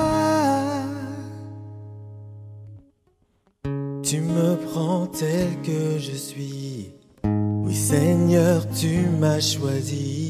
Tu 4.04 4.22
me 4.22 4.56
prends 4.68 5.08
tel 5.08 5.48
que 5.64 5.98
je 5.98 6.16
suis. 6.16 6.92
Oui 7.24 7.74
Seigneur, 7.74 8.68
tu 8.70 9.08
m'as 9.20 9.40
choisi. 9.40 10.23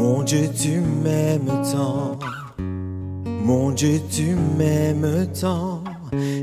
Mon 0.00 0.22
Dieu, 0.22 0.48
tu 0.58 0.80
m'aimes 0.80 1.60
tant. 1.70 2.18
Mon 3.44 3.70
Dieu, 3.70 4.00
tu 4.10 4.34
m'aimes 4.56 5.26
tant. 5.38 5.84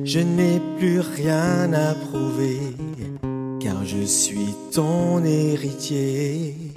Je 0.03 0.19
n'ai 0.19 0.61
plus 0.77 0.99
rien 0.99 1.73
à 1.73 1.95
prouver, 1.95 2.59
car 3.59 3.83
je 3.83 4.05
suis 4.05 4.53
ton 4.71 5.23
héritier. 5.23 6.71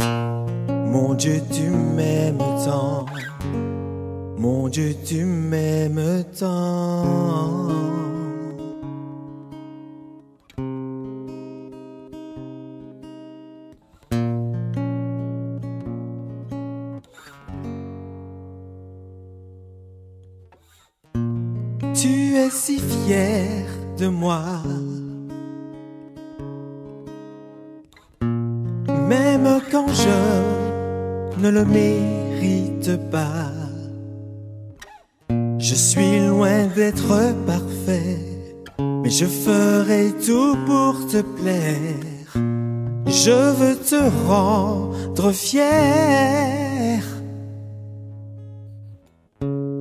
Mon 0.86 1.12
Dieu, 1.12 1.42
tu 1.52 1.68
m'aimes 1.68 2.38
tant. 2.64 3.04
Mon 4.38 4.68
Dieu, 4.68 4.94
tu 5.04 5.26
m'aimes 5.26 6.24
tant. 6.38 7.76
Si 22.48 22.78
fier 22.78 23.66
de 23.98 24.06
moi. 24.06 24.62
Même 29.08 29.60
quand 29.70 29.88
je 29.88 31.42
ne 31.42 31.50
le 31.50 31.64
mérite 31.64 32.20
mérite 32.40 32.96
pas. 33.10 33.52
Je 35.58 35.74
suis 35.74 36.26
loin 36.26 36.66
d'être 36.74 37.34
parfait, 37.46 38.18
mais 38.78 39.10
je 39.10 39.26
ferai 39.26 40.12
tout 40.26 40.56
pour 40.66 41.06
te 41.06 41.20
plaire. 41.22 42.32
Je 43.06 43.52
veux 43.58 43.76
te 43.76 44.00
rendre 44.26 45.32
fier. 45.32 46.69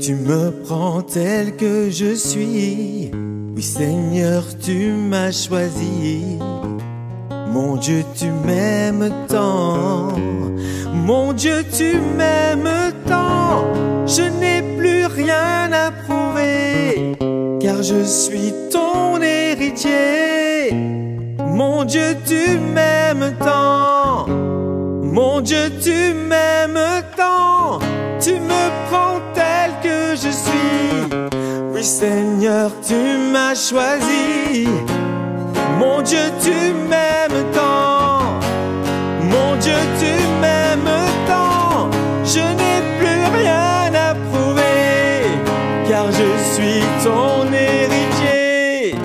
Tu 0.09 0.15
me 0.15 0.49
prends 0.49 1.03
tel 1.03 1.55
que 1.55 1.91
je 1.91 2.15
suis. 2.15 3.11
Oui 3.55 3.61
Seigneur, 3.61 4.43
tu 4.59 4.91
m'as 4.91 5.31
choisi. 5.31 6.39
Mon 7.53 7.75
Dieu, 7.75 8.03
tu 8.15 8.25
m'aimes 8.43 9.11
tant. 9.27 10.07
Mon 10.91 11.31
Dieu, 11.33 11.63
tu 11.71 11.99
m'aimes 12.17 12.91
tant. 13.05 13.71
Je 14.07 14.23
n'ai 14.39 14.63
plus 14.79 15.05
rien 15.05 15.71
à 15.71 15.91
prouver, 15.91 17.15
car 17.61 17.83
je 17.83 18.03
suis 18.03 18.51
ton 18.71 19.21
héritier. 19.21 20.73
Mon 21.37 21.83
Dieu, 21.83 22.17
tu 22.25 22.57
m'aimes 22.73 23.35
tant. 23.37 24.25
Mon 24.27 25.41
Dieu, 25.41 25.69
tu 25.79 26.15
m'aimes 26.27 27.03
tant. 27.15 27.79
Tu 28.21 28.33
me 28.33 28.89
prends 28.89 29.21
tel 29.33 29.71
que 29.81 30.13
je 30.13 30.29
suis. 30.29 31.09
Oui, 31.71 31.83
Seigneur, 31.83 32.69
tu 32.85 32.95
m'as 33.31 33.55
choisi. 33.55 34.67
Mon 35.77 36.01
Dieu, 36.01 36.25
tu 36.41 36.51
m'aimes 36.89 37.45
tant. 37.53 38.19
Mon 39.23 39.55
Dieu, 39.61 39.79
tu 39.99 40.11
m'aimes 40.41 40.99
tant. 41.27 41.89
Je 42.25 42.39
n'ai 42.39 42.79
plus 42.99 43.23
rien 43.41 43.93
à 43.93 44.13
prouver, 44.13 45.23
car 45.87 46.05
je 46.11 46.29
suis 46.51 46.83
ton 47.05 47.45
héritier. 47.53 48.95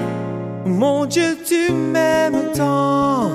Mon 0.66 1.07
Dieu, 1.07 1.38
tu 1.46 1.72
m'aimes 1.72 2.50
tant. 2.57 3.31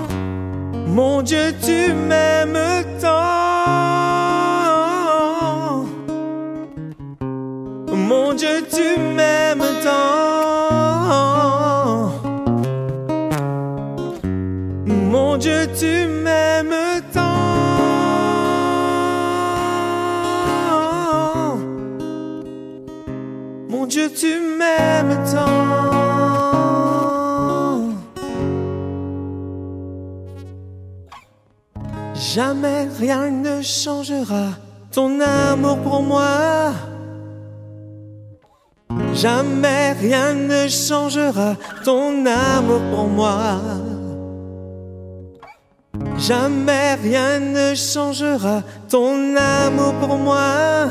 Mon 0.88 1.22
Dieu, 1.22 1.54
tu 1.64 1.94
m'aimes 1.94 2.84
tant. 2.84 2.89
Tu 15.68 16.08
m'aimes 16.08 17.02
tant? 17.14 17.20
Mon 23.70 23.86
Dieu, 23.86 24.10
tu 24.14 24.40
m'aimes 24.58 25.18
tant. 25.32 25.80
Jamais 32.16 32.88
rien 32.98 33.30
ne 33.30 33.62
changera 33.62 34.48
ton 34.92 35.20
amour 35.20 35.78
pour 35.80 36.02
moi. 36.02 36.74
Jamais 39.14 39.94
rien 39.94 40.34
ne 40.34 40.68
changera 40.68 41.56
ton 41.84 42.26
amour 42.26 42.82
pour 42.92 43.08
moi. 43.08 43.60
Jamais 46.20 46.96
rien 46.96 47.40
ne 47.40 47.74
changera 47.76 48.62
ton 48.90 49.36
amour 49.38 49.94
pour 50.02 50.18
moi. 50.18 50.90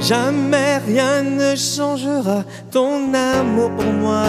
Jamais 0.00 0.78
rien 0.86 1.22
ne 1.22 1.56
changera 1.56 2.44
ton 2.70 3.12
amour 3.12 3.70
pour 3.76 3.92
moi. 3.92 4.22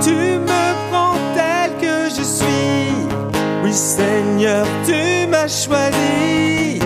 Tu 0.00 0.14
me 0.48 0.90
prends 0.90 1.18
tel 1.34 1.70
que 1.78 2.08
je 2.16 2.22
suis. 2.22 2.94
Oui 3.62 3.72
Seigneur, 3.72 4.66
tu 4.86 5.26
m'as 5.28 5.48
choisi. 5.48 6.78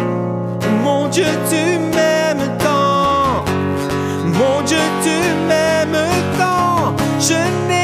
Mon 0.82 1.06
Dieu, 1.08 1.30
tu 1.48 1.78
m'aimes 1.94 2.48
tant. 2.58 3.44
Mon 4.24 4.60
Dieu, 4.66 4.84
tu 5.04 5.16
m'aimes 5.48 6.04
tant. 6.36 6.96
Je 7.20 7.34
n'ai 7.68 7.77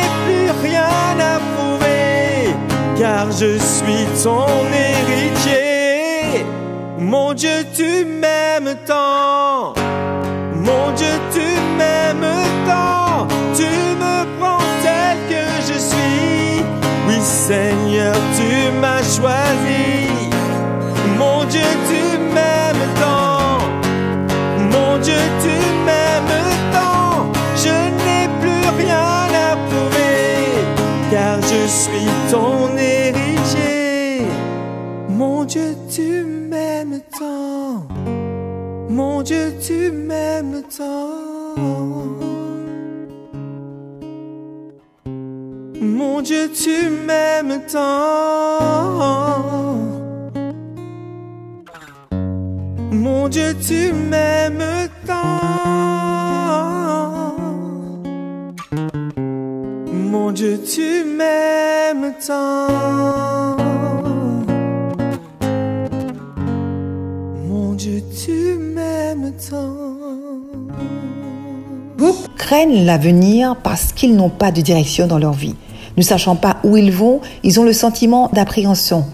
je 3.38 3.58
suis 3.58 4.06
ton 4.22 4.46
héritier. 4.72 6.46
Mon 6.98 7.34
Dieu, 7.34 7.64
tu 7.74 8.04
m'aimes 8.04 8.76
tant. 8.86 9.74
Mon 10.54 10.92
Dieu, 10.94 11.14
tu 11.32 11.46
m'aimes 11.76 12.32
tant. 12.66 13.26
Tu 13.56 13.66
me 14.02 14.24
prends 14.38 14.66
tel 14.82 15.16
que 15.28 15.44
je 15.68 15.78
suis. 15.78 16.64
Oui, 17.08 17.18
Seigneur, 17.20 18.14
tu 18.38 18.70
m'as 18.80 19.02
choisi. 19.02 20.08
Mon 21.18 21.44
Dieu, 21.44 21.68
tu 21.88 22.18
m'aimes 22.34 22.88
tant. 23.00 23.58
Mon 24.72 24.98
Dieu, 24.98 25.22
tu 25.42 25.54
m'aimes 25.86 26.46
tant. 26.72 27.32
Je 27.56 27.74
n'ai 28.04 28.28
plus 28.40 28.84
rien 28.84 29.26
à 29.50 29.56
prouver, 29.68 30.54
car 31.10 31.36
je 31.42 31.66
suis 31.68 32.10
ton 32.30 32.68
héritier. 32.76 32.93
Mon 35.16 35.44
Dieu, 35.44 35.76
tu 35.88 36.24
m'aimes 36.24 37.00
tant. 37.16 37.86
Mon 38.88 39.22
Dieu, 39.22 39.54
tu 39.64 39.92
m'aimes 39.92 40.62
tant. 40.76 41.14
Mon 45.80 46.20
Dieu, 46.20 46.50
tu 46.52 46.90
m'aimes 47.06 47.60
tant. 47.70 48.58
Mon 52.90 53.28
Dieu, 53.28 53.54
tu 53.64 53.92
m'aimes 53.92 54.88
tant. 55.06 55.14
Mon 59.92 60.32
Dieu, 60.32 60.58
tu 60.66 61.04
m'aimes 61.04 62.14
tant. 62.26 63.13
Beaucoup 71.98 72.28
craignent 72.36 72.84
l'avenir 72.84 73.56
parce 73.62 73.92
qu'ils 73.92 74.16
n'ont 74.16 74.30
pas 74.30 74.50
de 74.50 74.60
direction 74.60 75.06
dans 75.06 75.18
leur 75.18 75.32
vie. 75.32 75.54
Ne 75.96 76.02
sachant 76.02 76.36
pas 76.36 76.56
où 76.64 76.76
ils 76.76 76.92
vont, 76.92 77.20
ils 77.42 77.60
ont 77.60 77.64
le 77.64 77.72
sentiment 77.72 78.30
d'appréhension. 78.32 79.04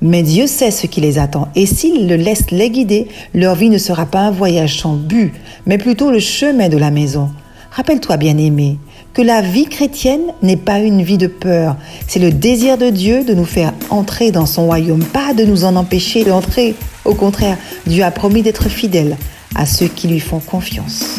Mais 0.00 0.22
Dieu 0.22 0.46
sait 0.46 0.70
ce 0.70 0.86
qui 0.86 1.00
les 1.00 1.18
attend 1.18 1.48
et 1.54 1.66
s'il 1.66 2.08
le 2.08 2.16
laisse 2.16 2.50
les 2.50 2.70
guider, 2.70 3.08
leur 3.34 3.54
vie 3.54 3.70
ne 3.70 3.78
sera 3.78 4.06
pas 4.06 4.20
un 4.20 4.30
voyage 4.30 4.80
sans 4.80 4.94
but, 4.94 5.32
mais 5.64 5.78
plutôt 5.78 6.10
le 6.10 6.18
chemin 6.18 6.68
de 6.68 6.76
la 6.76 6.90
maison. 6.90 7.30
Rappelle-toi, 7.70 8.16
bien-aimé, 8.16 8.78
que 9.16 9.22
la 9.22 9.40
vie 9.40 9.64
chrétienne 9.64 10.34
n'est 10.42 10.58
pas 10.58 10.78
une 10.78 11.02
vie 11.02 11.16
de 11.16 11.26
peur, 11.26 11.76
c'est 12.06 12.18
le 12.18 12.30
désir 12.30 12.76
de 12.76 12.90
Dieu 12.90 13.24
de 13.24 13.32
nous 13.32 13.46
faire 13.46 13.72
entrer 13.88 14.30
dans 14.30 14.44
son 14.44 14.66
royaume, 14.66 15.02
pas 15.02 15.32
de 15.32 15.42
nous 15.42 15.64
en 15.64 15.74
empêcher 15.74 16.22
d'entrer. 16.22 16.74
Au 17.06 17.14
contraire, 17.14 17.56
Dieu 17.86 18.04
a 18.04 18.10
promis 18.10 18.42
d'être 18.42 18.68
fidèle 18.68 19.16
à 19.54 19.64
ceux 19.64 19.86
qui 19.86 20.06
lui 20.06 20.20
font 20.20 20.40
confiance. 20.40 21.18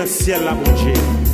Le 0.00 0.06
ciel 0.06 0.44
là, 0.44 0.54
mon 0.54 0.72
Dieu. 0.72 1.29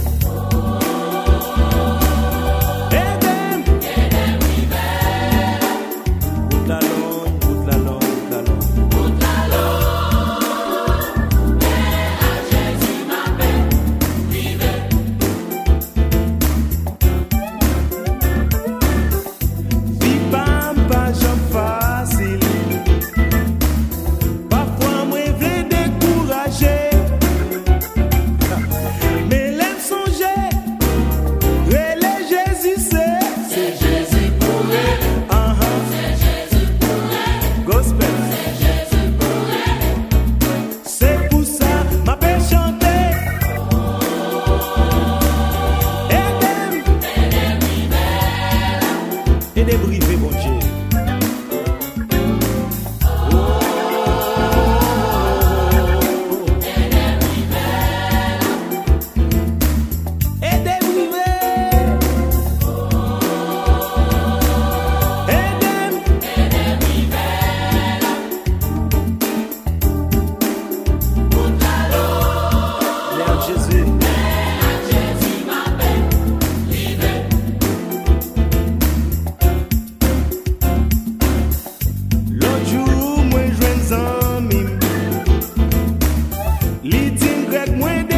peut-être 87.65 88.16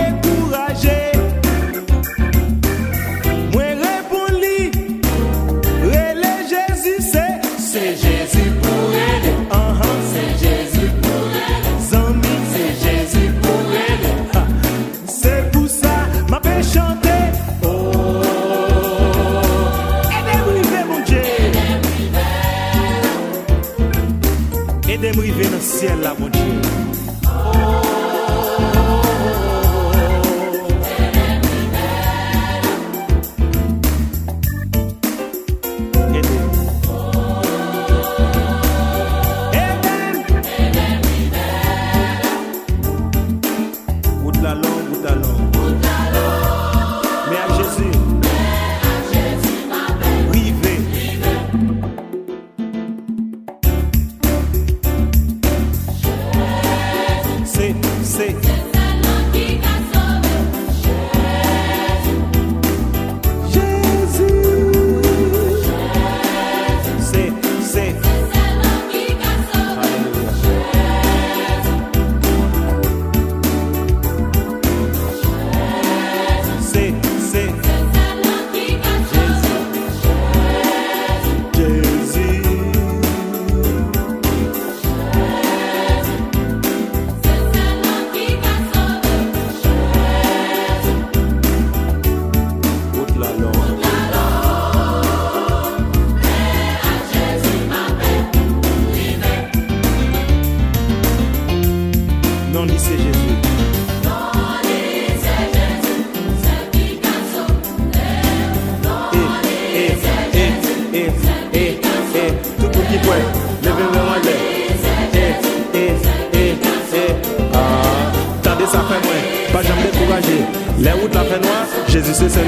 c'est 122.19 122.29
seul. 122.29 122.45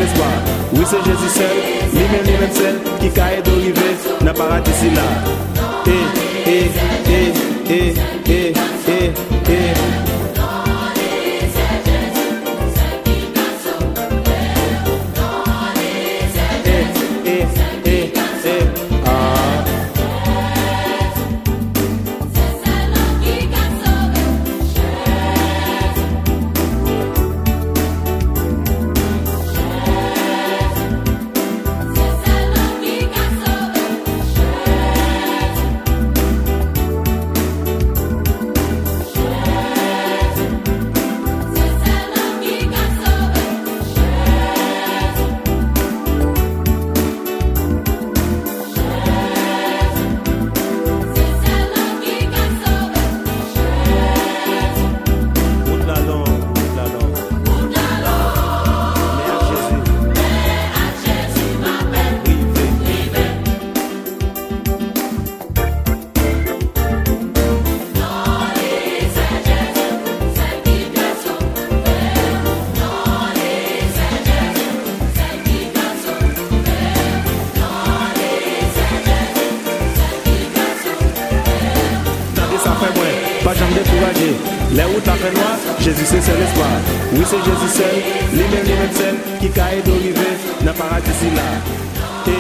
Oui, 0.73 0.85
c'est 0.85 1.05
Jésus 1.05 1.29
seul, 1.29 1.47
lui-même 1.93 2.53
seul, 2.53 2.90
Jésus 85.81 86.05
c'est 86.05 86.21
seul 86.21 86.41
espoir. 86.43 86.69
Oui, 87.13 87.21
c'est 87.25 87.39
Jésus 87.39 87.73
seul, 87.75 87.97
lui-même, 88.33 88.65
lui-même 88.65 88.95
seul, 88.95 89.15
qui 89.41 89.49
caille 89.49 89.83
d'arriver, 89.83 90.37
n'a 90.63 90.73
pas 90.73 90.85
raté 90.85 91.11
ici 91.11 91.35
là. 91.35 91.43
Eh, 92.27 92.31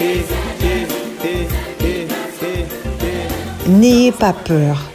eh, 0.00 0.24
eh. 0.62 1.04
N'ayez 3.68 4.12
pas 4.12 4.32
peur. 4.32 4.90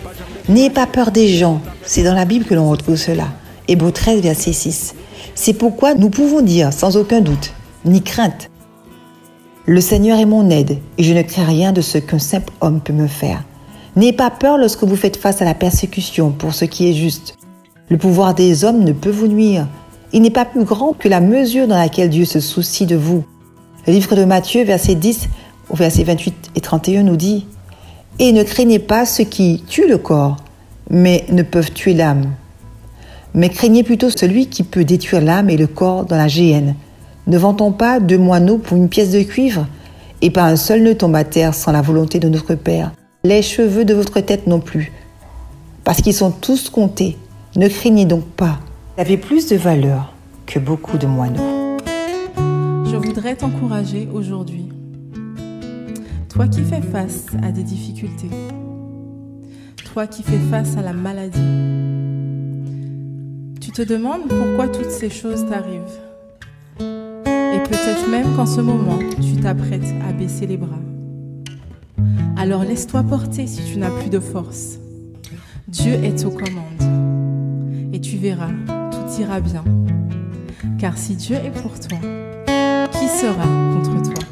N'ayez 0.47 0.69
pas 0.69 0.85
peur 0.85 1.11
des 1.11 1.27
gens. 1.27 1.59
C'est 1.83 2.03
dans 2.03 2.13
la 2.13 2.25
Bible 2.25 2.45
que 2.45 2.53
l'on 2.53 2.69
retrouve 2.69 2.95
cela. 2.95 3.27
Hébreux 3.67 3.91
13, 3.91 4.21
verset 4.21 4.53
6. 4.53 4.95
C'est 5.35 5.53
pourquoi 5.53 5.95
nous 5.95 6.09
pouvons 6.09 6.41
dire 6.41 6.71
sans 6.71 6.95
aucun 6.95 7.21
doute, 7.21 7.53
ni 7.83 8.01
crainte, 8.01 8.49
Le 9.65 9.81
Seigneur 9.81 10.19
est 10.19 10.25
mon 10.25 10.49
aide 10.49 10.77
et 10.97 11.03
je 11.03 11.13
ne 11.13 11.21
crains 11.23 11.45
rien 11.45 11.71
de 11.71 11.81
ce 11.81 11.97
qu'un 11.97 12.19
simple 12.19 12.53
homme 12.61 12.79
peut 12.79 12.93
me 12.93 13.07
faire. 13.07 13.43
N'ayez 13.95 14.13
pas 14.13 14.29
peur 14.29 14.57
lorsque 14.57 14.83
vous 14.83 14.95
faites 14.95 15.17
face 15.17 15.41
à 15.41 15.45
la 15.45 15.55
persécution 15.55 16.31
pour 16.31 16.53
ce 16.53 16.65
qui 16.65 16.89
est 16.89 16.93
juste. 16.93 17.38
Le 17.89 17.97
pouvoir 17.97 18.35
des 18.35 18.63
hommes 18.65 18.83
ne 18.83 18.91
peut 18.91 19.09
vous 19.09 19.27
nuire. 19.27 19.67
Il 20.13 20.21
n'est 20.21 20.29
pas 20.29 20.45
plus 20.45 20.63
grand 20.63 20.93
que 20.93 21.07
la 21.07 21.21
mesure 21.21 21.67
dans 21.67 21.77
laquelle 21.77 22.09
Dieu 22.09 22.25
se 22.25 22.39
soucie 22.39 22.85
de 22.85 22.95
vous. 22.95 23.23
Le 23.87 23.93
livre 23.93 24.15
de 24.15 24.25
Matthieu, 24.25 24.63
verset 24.63 24.93
10 24.93 25.27
au 25.71 25.75
verset 25.75 26.03
28 26.03 26.51
et 26.55 26.61
31 26.61 27.03
nous 27.03 27.15
dit 27.15 27.47
Et 28.19 28.31
ne 28.31 28.43
craignez 28.43 28.77
pas 28.77 29.05
ceux 29.05 29.23
qui 29.23 29.63
tuent 29.67 29.87
le 29.87 29.97
corps, 29.97 30.37
mais 30.91 31.25
ne 31.29 31.41
peuvent 31.41 31.71
tuer 31.71 31.95
l'âme. 31.95 32.31
Mais 33.33 33.49
craignez 33.49 33.83
plutôt 33.83 34.11
celui 34.11 34.47
qui 34.47 34.63
peut 34.63 34.83
détruire 34.83 35.21
l'âme 35.21 35.49
et 35.49 35.57
le 35.57 35.67
corps 35.67 36.05
dans 36.05 36.17
la 36.17 36.27
géhenne. 36.27 36.75
Ne 37.25 37.37
vantons 37.37 37.71
pas 37.71 37.99
deux 37.99 38.17
moineaux 38.17 38.57
pour 38.59 38.77
une 38.77 38.89
pièce 38.89 39.11
de 39.11 39.21
cuivre, 39.23 39.65
et 40.21 40.29
pas 40.29 40.43
un 40.43 40.55
seul 40.55 40.83
ne 40.83 40.93
tombe 40.93 41.15
à 41.15 41.23
terre 41.23 41.55
sans 41.55 41.71
la 41.71 41.81
volonté 41.81 42.19
de 42.19 42.29
notre 42.29 42.53
Père. 42.53 42.91
Les 43.23 43.41
cheveux 43.41 43.85
de 43.85 43.93
votre 43.95 44.19
tête 44.19 44.45
non 44.45 44.59
plus, 44.59 44.91
parce 45.83 46.01
qu'ils 46.01 46.13
sont 46.13 46.31
tous 46.31 46.69
comptés. 46.69 47.17
Ne 47.55 47.67
craignez 47.67 48.05
donc 48.05 48.25
pas. 48.25 48.59
Vous 48.95 49.01
avez 49.01 49.17
plus 49.17 49.47
de 49.47 49.55
valeur 49.55 50.13
que 50.45 50.59
beaucoup 50.59 50.99
de 50.99 51.07
moineaux. 51.07 51.77
Je 52.85 52.95
voudrais 52.95 53.35
t'encourager 53.35 54.07
aujourd'hui. 54.13 54.69
Toi 56.29 56.47
qui 56.47 56.61
fais 56.61 56.81
face 56.81 57.25
à 57.41 57.51
des 57.51 57.63
difficultés, 57.63 58.29
toi 59.91 60.05
qui 60.05 60.21
fais 60.21 60.37
face 60.51 60.77
à 60.77 60.83
la 60.83 60.93
maladie, 60.93 61.39
tu 63.59 63.71
te 63.71 63.81
demandes 63.81 64.27
pourquoi 64.27 64.67
toutes 64.67 64.91
ces 64.91 65.09
choses 65.09 65.43
t'arrivent. 65.49 65.99
Et 66.79 67.59
peut-être 67.67 68.07
même 68.11 68.35
qu'en 68.35 68.45
ce 68.45 68.61
moment, 68.61 68.99
tu 69.21 69.41
t'apprêtes 69.41 69.91
à 70.07 70.13
baisser 70.13 70.45
les 70.45 70.57
bras. 70.57 70.79
Alors 72.37 72.63
laisse-toi 72.63 73.01
porter 73.03 73.47
si 73.47 73.63
tu 73.63 73.79
n'as 73.79 73.89
plus 73.89 74.11
de 74.11 74.19
force. 74.19 74.77
Dieu 75.67 75.93
est 76.03 76.23
aux 76.25 76.31
commandes. 76.31 76.78
Tu 78.09 78.17
verras, 78.17 78.49
tout 78.65 79.21
ira 79.21 79.39
bien. 79.39 79.63
Car 80.79 80.97
si 80.97 81.15
Dieu 81.15 81.35
est 81.35 81.51
pour 81.51 81.79
toi, 81.79 81.99
qui 82.91 83.07
sera 83.07 83.45
contre 83.71 84.01
toi? 84.01 84.23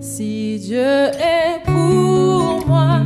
Si 0.00 0.58
Dieu 0.60 0.78
est 0.78 1.62
pour 1.66 2.66
moi, 2.66 3.00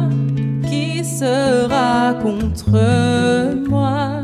qui 0.70 1.04
sera 1.04 2.14
contre 2.22 2.70
moi? 3.68 4.22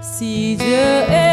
Si 0.00 0.54
Dieu 0.56 0.86
est 1.10 1.29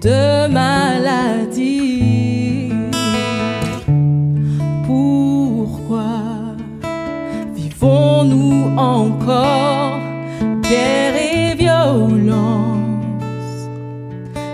de 0.00 0.48
maladies. 0.48 1.92
Pourquoi 4.86 6.56
vivons-nous 7.54 8.76
encore 8.76 9.98
guerre 10.62 11.16
et 11.16 11.54
violence? 11.56 12.78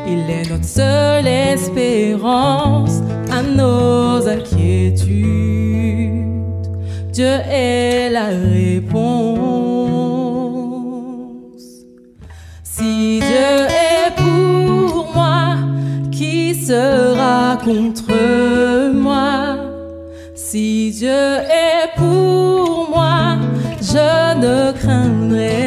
Il 0.06 0.30
est 0.30 0.48
notre 0.50 0.64
seule 0.64 1.26
espérance 1.26 3.02
à 3.30 3.42
nos 3.42 4.26
inquiétudes. 4.26 5.14
Dieu 7.12 7.38
est 7.50 8.10
la 8.10 8.26
réponse. 8.26 8.63
Je 24.42 25.28
ne 25.28 25.63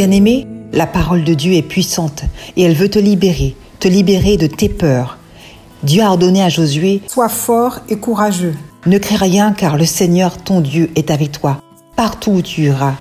Bien-aimé, 0.00 0.46
la 0.72 0.86
parole 0.86 1.24
de 1.24 1.34
Dieu 1.34 1.52
est 1.52 1.60
puissante 1.60 2.22
et 2.56 2.62
elle 2.62 2.72
veut 2.72 2.88
te 2.88 2.98
libérer, 2.98 3.54
te 3.80 3.86
libérer 3.86 4.38
de 4.38 4.46
tes 4.46 4.70
peurs. 4.70 5.18
Dieu 5.82 6.02
a 6.02 6.08
ordonné 6.08 6.42
à 6.42 6.48
Josué, 6.48 7.02
Sois 7.06 7.28
fort 7.28 7.80
et 7.90 7.98
courageux. 7.98 8.54
ne 8.86 8.96
crains 8.96 9.18
rien 9.18 9.52
car 9.52 9.76
le 9.76 9.84
Seigneur 9.84 10.38
ton 10.38 10.62
Dieu 10.62 10.90
est 10.96 11.10
avec 11.10 11.32
toi, 11.32 11.60
partout 11.96 12.30
où 12.30 12.40
tu 12.40 12.62
iras. 12.62 12.94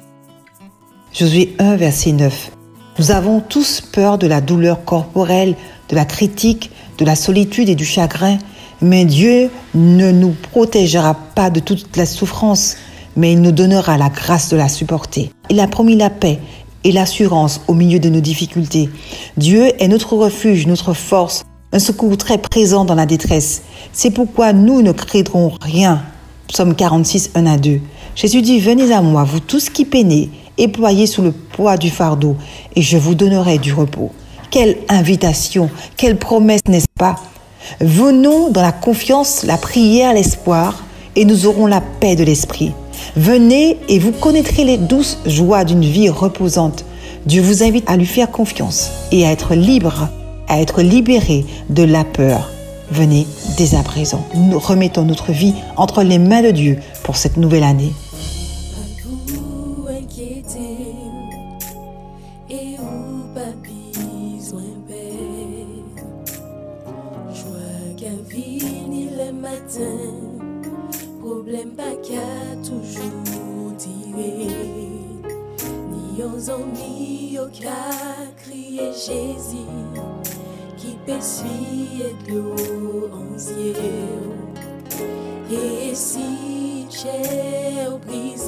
Josué 1.14 1.56
1, 1.58 1.78
verset 1.78 2.12
9. 2.12 2.52
Nous 3.00 3.12
avons 3.12 3.40
tous 3.40 3.80
peur 3.80 4.18
de 4.18 4.28
la 4.28 4.42
douleur 4.42 4.84
corporelle, 4.84 5.56
de 5.88 5.96
la 5.96 6.04
critique, 6.04 6.70
de 6.98 7.06
la 7.06 7.16
solitude 7.16 7.70
et 7.70 7.76
du 7.76 7.86
chagrin, 7.86 8.40
mais 8.82 9.06
Dieu 9.06 9.50
ne 9.74 10.12
nous 10.12 10.36
protégera 10.52 11.14
pas 11.14 11.50
de 11.50 11.62
toute 11.62 11.96
la 11.96 12.06
souffrance, 12.06 12.76
mais 13.16 13.32
il 13.32 13.42
nous 13.42 13.54
donnera 13.54 13.98
la 13.98 14.10
grâce 14.10 14.50
de 14.50 14.58
la 14.58 14.68
supporter. 14.68 15.32
Il 15.50 15.60
a 15.62 15.68
promis 15.68 15.96
la 15.96 16.10
paix 16.10 16.40
et 16.84 16.92
l'assurance 16.92 17.62
au 17.68 17.74
milieu 17.74 18.00
de 18.00 18.10
nos 18.10 18.22
difficultés. 18.22 18.90
Dieu 19.38 19.72
est 19.82 19.88
notre 19.88 20.16
refuge, 20.16 20.68
notre 20.68 20.94
force, 20.94 21.44
un 21.72 21.80
secours 21.80 22.18
très 22.18 22.38
présent 22.38 22.86
dans 22.86 22.96
la 22.96 23.06
détresse. 23.06 23.62
C'est 23.94 24.12
pourquoi 24.12 24.54
nous 24.54 24.82
ne 24.82 24.92
craindrons 24.92 25.54
rien. 25.62 26.04
Psaume 26.48 26.76
46, 26.76 27.32
1 27.36 27.46
à 27.46 27.58
2. 27.58 27.80
Jésus 28.16 28.42
dit, 28.42 28.60
venez 28.60 28.92
à 28.92 29.02
moi, 29.02 29.24
vous 29.24 29.40
tous 29.40 29.70
qui 29.70 29.86
peinez 29.86 30.30
et 30.58 30.68
ployez 30.68 31.08
sous 31.08 31.22
le 31.22 31.32
poids 31.32 31.78
du 31.78 31.90
fardeau, 31.90 32.36
et 32.76 32.82
je 32.82 32.98
vous 32.98 33.16
donnerai 33.16 33.60
du 33.60 33.74
repos. 33.74 34.12
Quelle 34.52 34.78
invitation, 34.90 35.70
quelle 35.96 36.18
promesse, 36.18 36.62
n'est-ce 36.68 36.88
pas? 36.98 37.16
Venons 37.80 38.50
dans 38.50 38.62
la 38.62 38.72
confiance, 38.72 39.44
la 39.44 39.58
prière, 39.58 40.14
l'espoir, 40.14 40.84
et 41.16 41.24
nous 41.24 41.46
aurons 41.46 41.66
la 41.66 41.82
paix 41.82 42.16
de 42.16 42.24
l'esprit. 42.24 42.74
Venez 43.16 43.78
et 43.88 44.00
vous 44.00 44.12
connaîtrez 44.12 44.64
les 44.64 44.78
douces 44.78 45.20
joies 45.26 45.64
d'une 45.64 45.82
vie 45.84 46.10
reposante. 46.10 46.86
Dieu 47.26 47.42
vous 47.42 47.64
invite 47.64 47.90
à 47.90 47.98
lui 47.98 48.06
faire 48.06 48.32
confiance 48.32 48.92
et 49.12 49.26
à 49.26 49.32
être 49.32 49.56
libre, 49.56 50.10
à 50.48 50.62
être 50.62 50.82
libéré 50.82 51.46
de 51.70 51.84
la 51.84 52.04
peur. 52.04 52.50
Venez 52.92 53.28
dès 53.58 53.76
à 53.76 53.84
présent. 53.84 54.26
Nous 54.36 54.58
remettons 54.58 55.04
notre 55.04 55.32
vie 55.32 55.54
entre 55.78 56.02
les 56.04 56.18
mains 56.18 56.42
de 56.42 56.52
Dieu 56.52 56.80
pour 57.04 57.18
cette 57.18 57.38
nouvelle 57.38 57.64
année. 57.64 57.94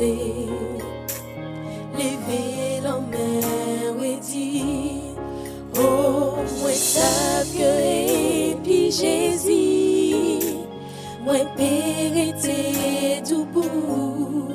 Brisé, 0.02 0.49
lever 1.93 2.82
la 2.84 2.99
main 2.99 4.04
et 4.04 4.20
oh, 5.78 6.36
moi 6.60 6.72
savent 6.72 7.54
que 7.54 7.62
et 7.62 8.58
puis 8.64 8.91
Jésus, 8.91 10.39
moi 11.24 11.36
périté 11.56 13.22
tout 13.28 13.45
bout, 13.45 14.47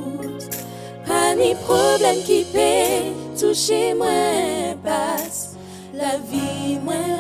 pas 1.07 1.35
ni 1.35 1.55
problème 1.55 2.23
qui 2.25 2.45
peut 2.53 3.39
toucher 3.39 3.95
moi 3.95 4.75
passe, 4.83 5.57
la 5.95 6.19
vie 6.19 6.79
moi 6.85 7.16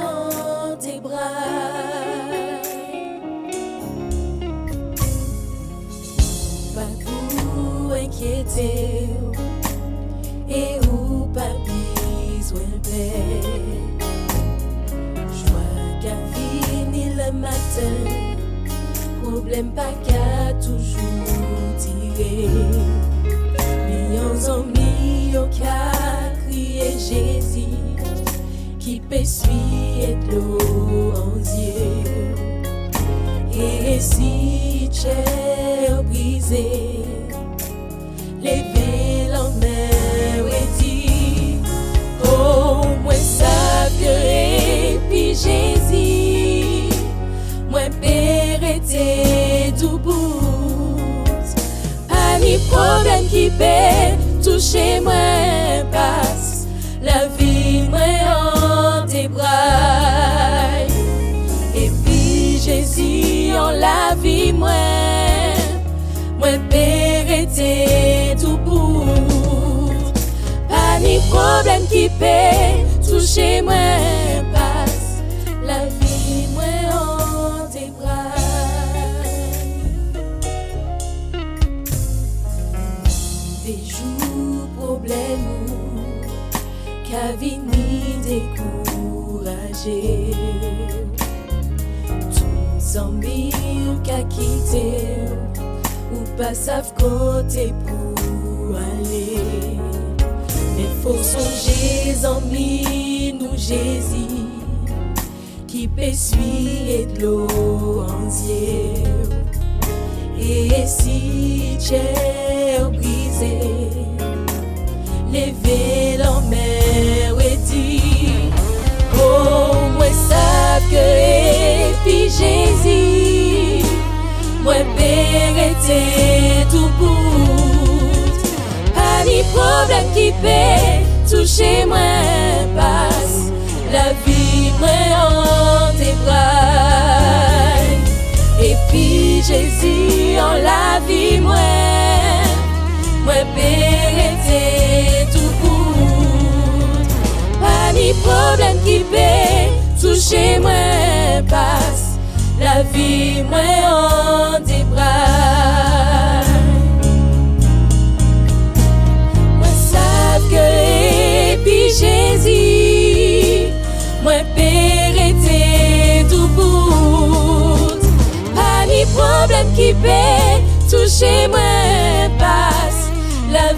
Touche 73.05 73.62
mwen. 73.62 74.16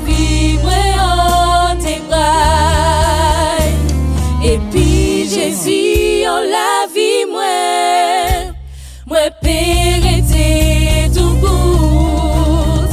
Vie 0.06 0.58
moi 0.62 0.84
en 1.00 1.76
tes 1.76 2.00
bras. 2.08 3.58
Et 4.44 4.58
puis 4.70 5.28
Jésus 5.28 6.26
en 6.26 6.40
la 6.40 6.86
vie 6.94 7.24
moi, 7.30 8.52
moi 9.06 9.26
était 10.16 11.10
tout 11.14 11.34
bout. 11.40 12.88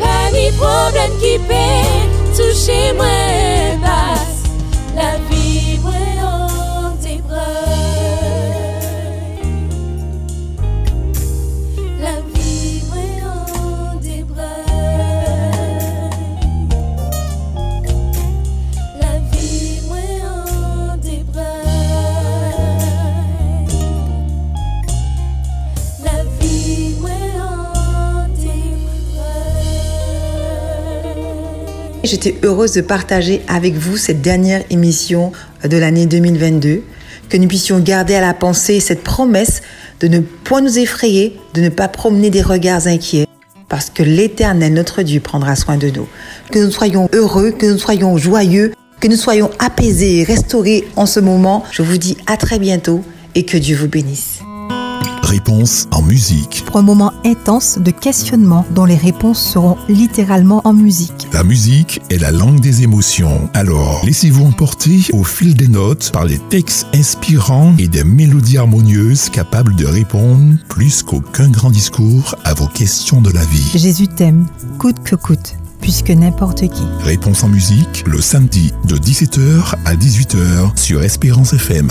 Pas 0.00 0.30
ni 0.32 0.50
problème 0.56 1.14
qui 1.20 1.38
peut 1.48 2.36
toucher 2.36 2.92
moi, 2.96 3.23
J'étais 32.14 32.36
heureuse 32.44 32.70
de 32.70 32.80
partager 32.80 33.42
avec 33.48 33.74
vous 33.74 33.96
cette 33.96 34.22
dernière 34.22 34.62
émission 34.70 35.32
de 35.68 35.76
l'année 35.76 36.06
2022, 36.06 36.84
que 37.28 37.36
nous 37.36 37.48
puissions 37.48 37.80
garder 37.80 38.14
à 38.14 38.20
la 38.20 38.34
pensée 38.34 38.78
cette 38.78 39.02
promesse 39.02 39.62
de 39.98 40.06
ne 40.06 40.20
point 40.20 40.60
nous 40.60 40.78
effrayer, 40.78 41.36
de 41.54 41.60
ne 41.60 41.70
pas 41.70 41.88
promener 41.88 42.30
des 42.30 42.40
regards 42.40 42.86
inquiets, 42.86 43.26
parce 43.68 43.90
que 43.90 44.04
l'Éternel, 44.04 44.74
notre 44.74 45.02
Dieu, 45.02 45.18
prendra 45.18 45.56
soin 45.56 45.76
de 45.76 45.90
nous. 45.90 46.06
Que 46.52 46.60
nous 46.60 46.70
soyons 46.70 47.08
heureux, 47.12 47.50
que 47.50 47.66
nous 47.66 47.78
soyons 47.78 48.16
joyeux, 48.16 48.74
que 49.00 49.08
nous 49.08 49.16
soyons 49.16 49.50
apaisés 49.58 50.18
et 50.20 50.22
restaurés 50.22 50.86
en 50.94 51.06
ce 51.06 51.18
moment. 51.18 51.64
Je 51.72 51.82
vous 51.82 51.98
dis 51.98 52.16
à 52.28 52.36
très 52.36 52.60
bientôt 52.60 53.02
et 53.34 53.44
que 53.44 53.56
Dieu 53.56 53.74
vous 53.76 53.88
bénisse. 53.88 54.33
Réponse 55.24 55.88
en 55.90 56.02
musique. 56.02 56.64
Pour 56.66 56.76
un 56.76 56.82
moment 56.82 57.14
intense 57.24 57.78
de 57.78 57.90
questionnement 57.90 58.66
dont 58.70 58.84
les 58.84 58.94
réponses 58.94 59.42
seront 59.42 59.78
littéralement 59.88 60.60
en 60.64 60.74
musique. 60.74 61.28
La 61.32 61.42
musique 61.42 62.02
est 62.10 62.18
la 62.18 62.30
langue 62.30 62.60
des 62.60 62.82
émotions. 62.82 63.48
Alors, 63.54 64.02
laissez-vous 64.04 64.44
emporter 64.44 65.00
au 65.14 65.24
fil 65.24 65.54
des 65.54 65.68
notes 65.68 66.10
par 66.12 66.26
les 66.26 66.38
textes 66.38 66.86
inspirants 66.94 67.74
et 67.78 67.88
des 67.88 68.04
mélodies 68.04 68.58
harmonieuses 68.58 69.30
capables 69.30 69.74
de 69.76 69.86
répondre 69.86 70.56
plus 70.68 71.02
qu'aucun 71.02 71.48
grand 71.48 71.70
discours 71.70 72.36
à 72.44 72.52
vos 72.52 72.68
questions 72.68 73.22
de 73.22 73.30
la 73.30 73.44
vie. 73.46 73.70
Jésus 73.74 74.08
t'aime, 74.08 74.46
coûte 74.78 75.02
que 75.02 75.16
coûte, 75.16 75.54
puisque 75.80 76.10
n'importe 76.10 76.68
qui. 76.68 76.84
Réponse 77.00 77.44
en 77.44 77.48
musique 77.48 78.04
le 78.06 78.20
samedi 78.20 78.74
de 78.86 78.96
17h 78.96 79.74
à 79.86 79.94
18h 79.94 80.76
sur 80.76 81.02
Espérance 81.02 81.54
FM. 81.54 81.90